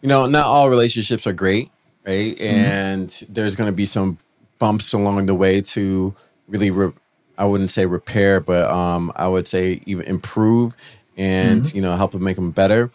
You 0.00 0.08
know 0.08 0.26
not 0.26 0.46
all 0.46 0.68
relationships 0.68 1.28
are 1.28 1.32
great 1.32 1.70
right? 2.04 2.34
Mm-hmm. 2.34 2.42
and 2.42 3.22
there's 3.28 3.54
going 3.54 3.68
to 3.68 3.72
be 3.72 3.84
some 3.84 4.18
bumps 4.58 4.92
along 4.92 5.26
the 5.26 5.34
way 5.36 5.60
to 5.60 6.12
really 6.48 6.72
re- 6.72 6.92
I 7.38 7.44
wouldn't 7.44 7.70
say 7.70 7.86
repair, 7.86 8.40
but 8.40 8.70
um, 8.70 9.12
I 9.16 9.28
would 9.28 9.48
say 9.48 9.82
even 9.86 10.06
improve 10.06 10.76
and 11.16 11.62
mm-hmm. 11.62 11.76
you 11.76 11.82
know 11.82 11.96
help 11.96 12.12
them 12.12 12.24
make 12.24 12.36
them 12.36 12.50
better. 12.50 12.90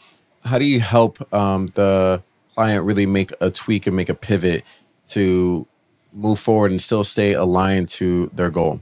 How 0.46 0.58
do 0.58 0.66
you 0.66 0.80
help 0.80 1.34
um, 1.34 1.72
the 1.76 2.24
client 2.56 2.86
really 2.86 3.06
make 3.06 3.32
a 3.42 3.52
tweak 3.52 3.88
and 3.88 3.96
make 3.96 4.10
a 4.10 4.16
pivot 4.16 4.64
to 5.10 5.68
move 6.14 6.40
forward 6.40 6.72
and 6.72 6.82
still 6.82 7.04
stay 7.04 7.34
aligned 7.34 7.90
to 7.90 8.32
their 8.34 8.50
goal? 8.50 8.82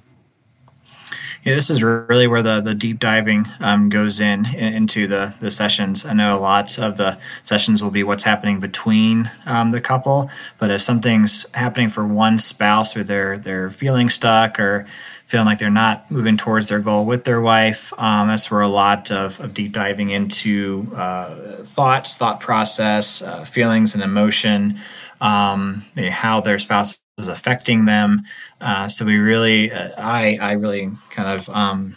Yeah, 1.43 1.53
this 1.53 1.69
is 1.69 1.83
really 1.83 2.25
where 2.25 2.41
the, 2.41 2.59
the 2.59 2.73
deep 2.73 2.97
diving 2.97 3.45
um, 3.59 3.89
goes 3.89 4.19
in, 4.19 4.47
in, 4.47 4.73
into 4.73 5.05
the, 5.05 5.35
the 5.39 5.51
sessions. 5.51 6.03
I 6.03 6.13
know 6.13 6.35
a 6.35 6.39
lot 6.39 6.79
of 6.79 6.97
the 6.97 7.19
sessions 7.43 7.83
will 7.83 7.91
be 7.91 8.01
what's 8.01 8.23
happening 8.23 8.59
between 8.59 9.29
um, 9.45 9.69
the 9.69 9.79
couple, 9.79 10.31
but 10.57 10.71
if 10.71 10.81
something's 10.81 11.45
happening 11.53 11.89
for 11.89 12.03
one 12.03 12.39
spouse 12.39 12.97
or 12.97 13.03
they're 13.03 13.37
they're 13.37 13.69
feeling 13.69 14.09
stuck 14.09 14.59
or 14.59 14.87
feeling 15.25 15.45
like 15.45 15.59
they're 15.59 15.69
not 15.69 16.09
moving 16.11 16.37
towards 16.37 16.69
their 16.69 16.79
goal 16.79 17.05
with 17.05 17.23
their 17.23 17.41
wife. 17.41 17.91
Um, 17.97 18.27
that's 18.27 18.51
where 18.51 18.61
a 18.61 18.67
lot 18.67 19.11
of, 19.11 19.39
of 19.39 19.53
deep 19.53 19.71
diving 19.71 20.11
into 20.11 20.87
uh, 20.95 21.63
thoughts, 21.63 22.15
thought 22.15 22.39
process, 22.39 23.21
uh, 23.21 23.43
feelings, 23.43 23.95
and 23.95 24.03
emotion, 24.03 24.79
um, 25.21 25.83
how 26.09 26.41
their 26.41 26.59
spouse 26.59 26.99
is 27.17 27.27
affecting 27.27 27.85
them. 27.85 28.21
Uh, 28.61 28.87
so 28.87 29.05
we 29.05 29.17
really, 29.17 29.71
uh, 29.71 29.89
I, 29.97 30.37
I 30.39 30.51
really 30.53 30.91
kind 31.09 31.29
of 31.29 31.49
um, 31.49 31.95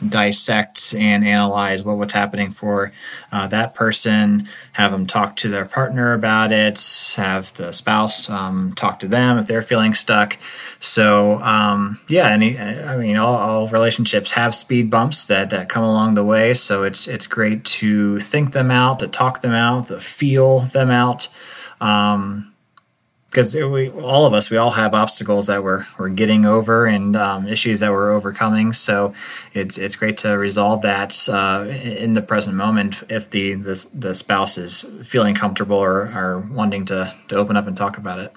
dissect 0.00 0.94
and 0.96 1.26
analyze 1.26 1.82
what, 1.82 1.98
what's 1.98 2.12
happening 2.12 2.50
for 2.50 2.92
uh, 3.32 3.46
that 3.48 3.74
person, 3.74 4.48
have 4.72 4.92
them 4.92 5.06
talk 5.06 5.36
to 5.36 5.48
their 5.48 5.64
partner 5.64 6.12
about 6.12 6.52
it, 6.52 6.80
have 7.16 7.52
the 7.54 7.72
spouse 7.72 8.28
um, 8.30 8.72
talk 8.74 8.98
to 9.00 9.08
them 9.08 9.38
if 9.38 9.46
they're 9.46 9.62
feeling 9.62 9.94
stuck. 9.94 10.38
So, 10.78 11.40
um, 11.42 12.00
yeah, 12.08 12.28
any, 12.28 12.58
I 12.58 12.96
mean, 12.96 13.16
all, 13.16 13.36
all, 13.36 13.68
relationships 13.68 14.30
have 14.32 14.54
speed 14.54 14.90
bumps 14.90 15.26
that, 15.26 15.50
that 15.50 15.68
come 15.68 15.82
along 15.82 16.14
the 16.14 16.24
way. 16.24 16.54
So 16.54 16.84
it's, 16.84 17.08
it's 17.08 17.26
great 17.26 17.64
to 17.64 18.20
think 18.20 18.52
them 18.52 18.70
out, 18.70 18.98
to 19.00 19.08
talk 19.08 19.40
them 19.40 19.52
out, 19.52 19.88
to 19.88 19.98
feel 19.98 20.60
them 20.60 20.90
out. 20.90 21.28
Um, 21.80 22.52
because 23.30 23.54
we 23.54 23.90
all 23.90 24.26
of 24.26 24.32
us 24.32 24.50
we 24.50 24.56
all 24.56 24.70
have 24.70 24.94
obstacles 24.94 25.46
that 25.46 25.62
we're 25.62 25.84
we're 25.98 26.08
getting 26.08 26.46
over 26.46 26.86
and 26.86 27.16
um, 27.16 27.46
issues 27.46 27.80
that 27.80 27.92
we're 27.92 28.12
overcoming. 28.12 28.72
So 28.72 29.12
it's 29.52 29.78
it's 29.78 29.96
great 29.96 30.16
to 30.18 30.30
resolve 30.38 30.82
that 30.82 31.28
uh, 31.28 31.66
in 31.68 32.14
the 32.14 32.22
present 32.22 32.56
moment 32.56 32.96
if 33.08 33.30
the, 33.30 33.54
the 33.54 33.86
the 33.92 34.14
spouse 34.14 34.58
is 34.58 34.86
feeling 35.02 35.34
comfortable 35.34 35.76
or 35.76 36.08
are 36.12 36.38
wanting 36.38 36.84
to 36.86 37.12
to 37.28 37.36
open 37.36 37.56
up 37.56 37.66
and 37.66 37.76
talk 37.76 37.98
about 37.98 38.18
it. 38.18 38.32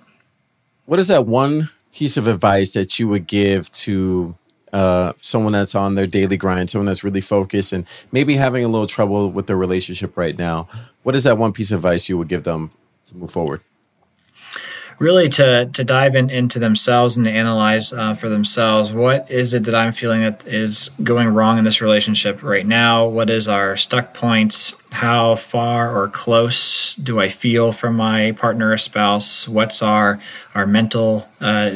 What 0.85 0.99
is 0.99 1.07
that 1.07 1.25
one 1.25 1.69
piece 1.93 2.17
of 2.17 2.27
advice 2.27 2.73
that 2.73 2.99
you 2.99 3.07
would 3.07 3.27
give 3.27 3.71
to 3.71 4.35
uh, 4.73 5.13
someone 5.21 5.53
that's 5.53 5.75
on 5.75 5.95
their 5.95 6.07
daily 6.07 6.37
grind, 6.37 6.69
someone 6.69 6.85
that's 6.85 7.03
really 7.03 7.21
focused 7.21 7.73
and 7.73 7.85
maybe 8.11 8.35
having 8.35 8.63
a 8.63 8.67
little 8.67 8.87
trouble 8.87 9.29
with 9.31 9.47
their 9.47 9.57
relationship 9.57 10.17
right 10.17 10.37
now? 10.37 10.67
What 11.03 11.15
is 11.15 11.23
that 11.23 11.37
one 11.37 11.53
piece 11.53 11.71
of 11.71 11.79
advice 11.79 12.09
you 12.09 12.17
would 12.17 12.27
give 12.27 12.43
them 12.43 12.71
to 13.05 13.17
move 13.17 13.31
forward? 13.31 13.61
Really 14.99 15.29
to 15.29 15.65
to 15.73 15.83
dive 15.83 16.15
in, 16.15 16.29
into 16.29 16.59
themselves 16.59 17.17
and 17.17 17.25
to 17.25 17.31
analyze 17.31 17.91
uh, 17.93 18.13
for 18.13 18.29
themselves 18.29 18.91
what 18.91 19.29
is 19.31 19.53
it 19.53 19.63
that 19.63 19.73
I'm 19.73 19.93
feeling 19.93 20.21
that 20.21 20.45
is 20.45 20.91
going 21.01 21.29
wrong 21.29 21.57
in 21.57 21.63
this 21.63 21.81
relationship 21.81 22.43
right 22.43 22.65
now. 22.65 23.07
What 23.07 23.29
is 23.29 23.47
our 23.47 23.75
stuck 23.75 24.13
points? 24.13 24.73
How 24.91 25.35
far 25.35 25.95
or 25.95 26.09
close 26.09 26.93
do 26.95 27.19
I 27.19 27.29
feel 27.29 27.71
from 27.71 27.95
my 27.95 28.33
partner 28.33 28.71
or 28.71 28.77
spouse? 28.77 29.47
What's 29.47 29.81
our 29.81 30.19
our 30.53 30.67
mental 30.67 31.27
uh, 31.39 31.69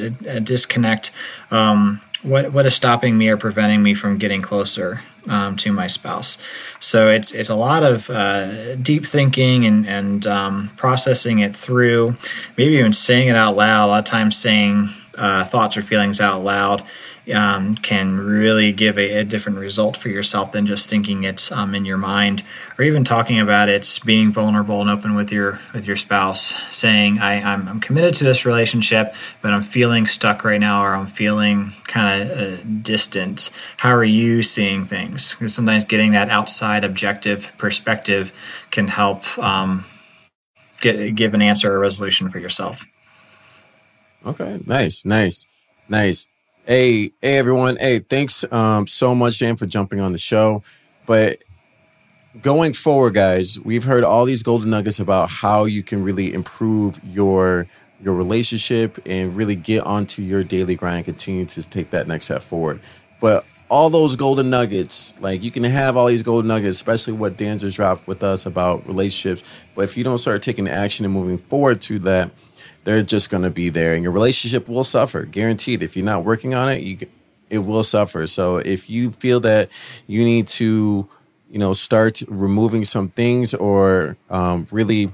disconnect? 0.44 1.12
Um, 1.50 2.02
what 2.24 2.52
what 2.52 2.66
is 2.66 2.76
stopping 2.76 3.18
me 3.18 3.30
or 3.30 3.38
preventing 3.38 3.84
me 3.84 3.94
from 3.94 4.18
getting 4.18 4.42
closer 4.42 5.02
um, 5.28 5.56
to 5.58 5.72
my 5.72 5.88
spouse? 5.88 6.38
So 6.80 7.10
it's 7.10 7.32
it's 7.32 7.50
a 7.50 7.56
lot 7.56 7.84
of 7.84 8.10
uh, 8.10 8.76
deep 8.76 9.06
thinking 9.06 9.66
and 9.66 9.88
and 9.88 10.26
um, 10.28 10.70
processing 10.78 11.40
it 11.40 11.56
through, 11.56 12.16
maybe 12.58 12.76
even 12.76 12.94
saying 12.94 13.28
it 13.28 13.36
out 13.36 13.56
loud. 13.56 13.86
A 13.86 13.88
lot 13.88 14.00
of 14.00 14.06
times, 14.06 14.36
saying 14.36 14.90
uh, 15.18 15.44
thoughts 15.46 15.78
or 15.78 15.82
feelings 15.82 16.20
out 16.20 16.44
loud 16.44 16.84
um, 17.32 17.76
can 17.76 18.20
really 18.20 18.74
give 18.74 18.98
a, 18.98 19.20
a, 19.20 19.24
different 19.24 19.58
result 19.58 19.96
for 19.96 20.10
yourself 20.10 20.52
than 20.52 20.66
just 20.66 20.90
thinking 20.90 21.24
it's 21.24 21.52
um, 21.54 21.74
in 21.74 21.86
your 21.86 21.98
mind. 21.98 22.44
Or 22.78 22.84
even 22.84 23.06
talking 23.06 23.40
about 23.40 23.70
it 23.70 24.00
being 24.04 24.32
vulnerable 24.32 24.82
and 24.82 24.90
open 24.90 25.16
with 25.16 25.32
your 25.32 25.60
with 25.74 25.86
your 25.88 25.96
spouse 25.96 26.54
saying 26.70 27.20
I, 27.20 27.42
I'm, 27.42 27.68
I'm 27.68 27.80
committed 27.80 28.14
to 28.16 28.24
this 28.26 28.46
relationship 28.46 29.16
but 29.42 29.54
I'm 29.54 29.62
feeling 29.62 30.06
stuck 30.06 30.44
right 30.44 30.60
now 30.60 30.84
or 30.84 30.96
I'm 30.96 31.06
feeling 31.06 31.72
kind 31.88 32.30
of 32.30 32.38
uh, 32.38 32.64
distant. 32.82 33.52
How 33.78 33.94
are 33.94 34.04
you 34.04 34.44
seeing 34.44 34.86
things? 34.86 35.34
Because 35.34 35.54
sometimes 35.54 35.86
getting 35.86 36.12
that 36.12 36.30
outside 36.30 36.84
objective 36.84 37.54
perspective 37.58 38.34
can 38.72 38.88
help 38.88 39.38
um, 39.38 39.86
get 40.82 41.16
give 41.16 41.34
an 41.34 41.42
answer 41.42 41.74
or 41.74 41.80
resolution 41.80 42.28
for 42.28 42.40
yourself. 42.40 42.86
Okay 44.26 44.60
nice 44.66 45.06
nice 45.06 45.48
nice 45.88 46.28
Hey, 46.66 47.12
hey 47.22 47.38
everyone. 47.38 47.76
Hey, 47.76 48.00
thanks 48.00 48.46
um 48.50 48.88
so 48.88 49.14
much, 49.14 49.38
Dan, 49.38 49.58
for 49.58 49.66
jumping 49.66 50.00
on 50.00 50.14
the 50.14 50.18
show. 50.18 50.64
But 51.06 51.44
going 52.42 52.72
forward, 52.72 53.16
guys, 53.16 53.60
we've 53.60 53.84
heard 53.84 54.06
all 54.06 54.24
these 54.24 54.44
golden 54.44 54.70
nuggets 54.70 54.98
about 54.98 55.30
how 55.30 55.66
you 55.66 55.84
can 55.84 56.04
really 56.04 56.34
improve 56.34 57.02
your 57.04 57.68
your 58.02 58.14
relationship 58.14 58.98
and 59.06 59.36
really 59.36 59.58
get 59.58 59.86
onto 59.86 60.22
your 60.22 60.42
daily 60.42 60.76
grind 60.76 61.04
continue 61.04 61.46
to 61.46 61.70
take 61.70 61.90
that 61.90 62.08
next 62.08 62.26
step 62.26 62.42
forward. 62.42 62.80
But 63.20 63.46
all 63.70 63.90
those 63.90 64.16
golden 64.16 64.50
nuggets, 64.50 65.16
like 65.20 65.42
you 65.42 65.52
can 65.52 65.64
have 65.64 65.98
all 65.98 66.08
these 66.08 66.24
golden 66.24 66.48
nuggets, 66.48 66.76
especially 66.76 67.14
what 67.14 67.38
Dan 67.38 67.58
just 67.58 67.76
dropped 67.76 68.08
with 68.08 68.24
us 68.24 68.46
about 68.46 68.86
relationships. 68.88 69.48
But 69.76 69.84
if 69.84 69.98
you 69.98 70.04
don't 70.04 70.18
start 70.18 70.42
taking 70.42 70.68
action 70.68 71.06
and 71.06 71.14
moving 71.14 71.38
forward 71.38 71.82
to 71.82 72.00
that, 72.00 72.32
they're 72.84 73.02
just 73.02 73.30
going 73.30 73.44
to 73.44 73.50
be 73.50 73.70
there 73.70 73.94
and 73.94 74.04
your 74.04 74.12
relationship 74.12 74.68
will 74.68 74.84
suffer 74.84 75.24
guaranteed. 75.24 75.82
If 75.82 75.96
you're 75.96 76.06
not 76.06 76.24
working 76.24 76.54
on 76.54 76.70
it 76.70 76.82
you 76.82 76.98
it 77.50 77.60
will 77.60 77.84
suffer. 77.84 78.26
So 78.26 78.58
if 78.58 78.90
you 78.90 79.12
feel 79.12 79.40
that 79.42 79.70
you 80.08 80.24
need 80.24 80.48
to 80.50 81.08
you 81.50 81.60
know 81.60 81.74
start 81.74 82.22
removing 82.28 82.84
some 82.84 83.10
things 83.10 83.54
or 83.54 84.18
um, 84.30 84.68
really 84.72 85.14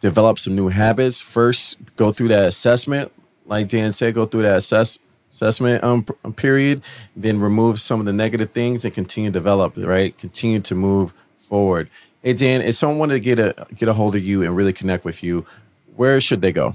develop 0.00 0.38
some 0.38 0.54
new 0.54 0.68
habits 0.68 1.20
first 1.20 1.76
go 1.96 2.12
through 2.12 2.28
that 2.28 2.46
assessment. 2.46 3.12
Like 3.46 3.68
dan 3.68 3.92
said 3.92 4.14
go 4.14 4.26
through 4.26 4.42
that 4.42 4.58
assess 4.58 4.98
assessment 5.30 5.82
um, 5.84 6.04
period 6.36 6.82
then 7.14 7.40
remove 7.40 7.78
some 7.78 8.00
of 8.00 8.06
the 8.06 8.12
negative 8.12 8.50
things 8.52 8.84
and 8.84 8.94
continue 8.94 9.30
to 9.30 9.34
develop 9.34 9.74
right 9.76 10.16
continue 10.18 10.60
to 10.60 10.74
move 10.74 11.12
forward 11.38 11.88
hey 12.22 12.32
dan 12.32 12.60
if 12.60 12.74
someone 12.74 12.98
wanted 12.98 13.14
to 13.14 13.20
get 13.20 13.38
a 13.38 13.66
get 13.74 13.88
a 13.88 13.92
hold 13.94 14.14
of 14.14 14.24
you 14.24 14.42
and 14.42 14.56
really 14.56 14.72
connect 14.72 15.04
with 15.04 15.22
you 15.22 15.44
where 15.96 16.20
should 16.20 16.40
they 16.40 16.52
go 16.52 16.74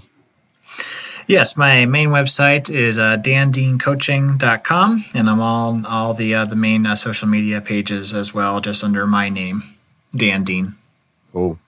Yes, 1.28 1.56
my 1.56 1.86
main 1.86 2.10
website 2.10 2.70
is 2.70 2.98
uh, 2.98 3.18
dandeancoaching.com, 3.18 5.06
and 5.16 5.30
I'm 5.30 5.40
on 5.40 5.86
all 5.86 6.14
the 6.14 6.36
uh, 6.36 6.46
the 6.46 6.56
main 6.58 6.86
uh, 6.86 6.96
social 6.96 7.30
media 7.30 7.62
pages 7.62 8.14
as 8.14 8.34
well, 8.34 8.60
just 8.60 8.84
under 8.84 9.08
my 9.08 9.30
name, 9.30 9.64
Dan 10.14 10.44
Dean. 10.44 10.76
Cool, 11.32 11.60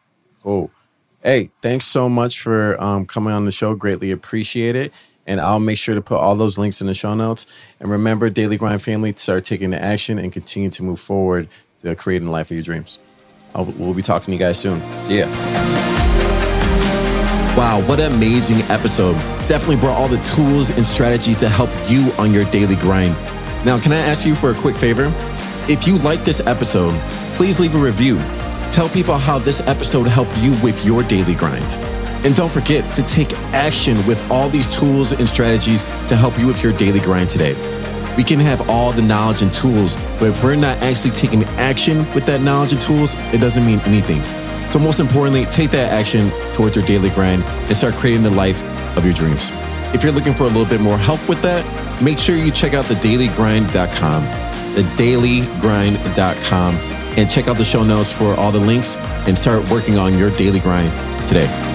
cool. 0.44 0.72
Hey, 1.24 1.52
thanks 1.62 1.86
so 1.86 2.10
much 2.10 2.40
for 2.40 2.80
um, 2.82 3.06
coming 3.06 3.34
on 3.34 3.46
the 3.46 3.52
show. 3.52 3.76
Greatly 3.76 4.12
appreciate 4.12 4.76
it. 4.76 4.92
And 5.28 5.42
I'll 5.42 5.60
make 5.60 5.78
sure 5.78 5.96
to 5.96 6.02
put 6.02 6.20
all 6.20 6.36
those 6.36 6.58
links 6.58 6.82
in 6.82 6.88
the 6.88 6.94
show 6.94 7.16
notes. 7.16 7.48
And 7.80 7.90
remember, 7.90 8.30
Daily 8.30 8.58
Grind 8.58 8.82
family, 8.82 9.14
start 9.16 9.44
taking 9.44 9.72
the 9.72 9.82
action 9.82 10.20
and 10.20 10.32
continue 10.32 10.70
to 10.70 10.84
move 10.84 11.00
forward 11.00 11.48
to 11.82 11.96
creating 11.96 12.28
the 12.28 12.32
life 12.32 12.52
of 12.52 12.58
your 12.58 12.64
dreams. 12.64 13.00
I'll, 13.56 13.66
we'll 13.66 13.94
be 13.94 14.02
talking 14.02 14.26
to 14.26 14.32
you 14.34 14.38
guys 14.38 14.60
soon. 14.60 14.82
See 15.00 15.20
ya. 15.20 15.26
Wow, 17.58 17.82
what 17.88 18.02
an 18.02 18.14
amazing 18.14 18.58
episode. 18.70 19.14
Definitely 19.48 19.78
brought 19.78 19.98
all 19.98 20.10
the 20.10 20.22
tools 20.24 20.72
and 20.72 20.86
strategies 20.86 21.38
to 21.40 21.48
help 21.48 21.70
you 21.88 22.12
on 22.18 22.34
your 22.34 22.44
daily 22.52 22.76
grind. 22.76 23.14
Now, 23.66 23.80
can 23.80 23.94
I 23.94 23.98
ask 23.98 24.28
you 24.28 24.36
for 24.36 24.52
a 24.52 24.54
quick 24.54 24.76
favor? 24.76 25.12
If 25.70 25.88
you 25.88 25.98
like 26.00 26.24
this 26.26 26.46
episode, 26.46 26.94
please 27.34 27.60
leave 27.60 27.74
a 27.74 27.80
review. 27.80 28.18
Tell 28.70 28.90
people 28.90 29.18
how 29.18 29.40
this 29.40 29.62
episode 29.68 30.06
helped 30.06 30.38
you 30.40 30.52
with 30.62 30.86
your 30.86 31.02
daily 31.04 31.34
grind. 31.34 31.64
And 32.26 32.36
don't 32.36 32.52
forget 32.52 32.84
to 32.96 33.04
take 33.04 33.32
action 33.54 33.96
with 34.08 34.20
all 34.32 34.50
these 34.50 34.76
tools 34.76 35.12
and 35.12 35.30
strategies 35.30 35.84
to 36.08 36.16
help 36.16 36.40
you 36.40 36.48
with 36.48 36.64
your 36.64 36.74
daily 36.74 37.00
grind 37.00 37.30
today. 37.30 37.54
We 38.18 38.24
can 38.24 38.40
have 38.40 38.68
all 38.68 38.92
the 38.92 39.04
knowledge 39.04 39.44
and 39.44 39.54
tools, 39.54 39.96
but 40.18 40.30
if 40.30 40.44
we're 40.44 40.56
not 40.56 40.82
actually 40.82 41.12
taking 41.12 41.44
action 41.60 42.00
with 42.16 42.26
that 42.26 42.42
knowledge 42.42 42.72
and 42.72 42.82
tools, 42.82 43.14
it 43.32 43.42
doesn't 43.42 43.64
mean 43.64 43.80
anything. 43.82 44.24
So, 44.72 44.80
most 44.80 45.00
importantly, 45.00 45.46
take 45.46 45.70
that 45.72 45.94
action 45.94 46.32
towards 46.52 46.76
your 46.76 46.84
daily 46.86 47.12
grind 47.12 47.44
and 47.44 47.78
start 47.78 47.94
creating 47.94 48.24
the 48.24 48.32
life 48.32 48.64
of 48.98 49.06
your 49.06 49.14
dreams. 49.14 49.52
If 49.94 50.04
you're 50.04 50.12
looking 50.12 50.34
for 50.34 50.46
a 50.46 50.48
little 50.48 50.66
bit 50.66 50.82
more 50.82 50.98
help 50.98 51.30
with 51.30 51.44
that, 51.44 51.64
make 52.02 52.18
sure 52.18 52.36
you 52.36 52.52
check 52.52 52.74
out 52.74 52.86
thedailygrind.com, 52.86 54.24
thedailygrind.com, 54.74 56.76
and 57.18 57.30
check 57.30 57.48
out 57.48 57.58
the 57.58 57.64
show 57.64 57.84
notes 57.84 58.12
for 58.12 58.34
all 58.34 58.52
the 58.52 58.60
links 58.60 58.96
and 59.28 59.38
start 59.38 59.70
working 59.70 60.00
on 60.00 60.18
your 60.18 60.32
daily 60.32 60.60
grind 60.60 60.92
today. 61.28 61.75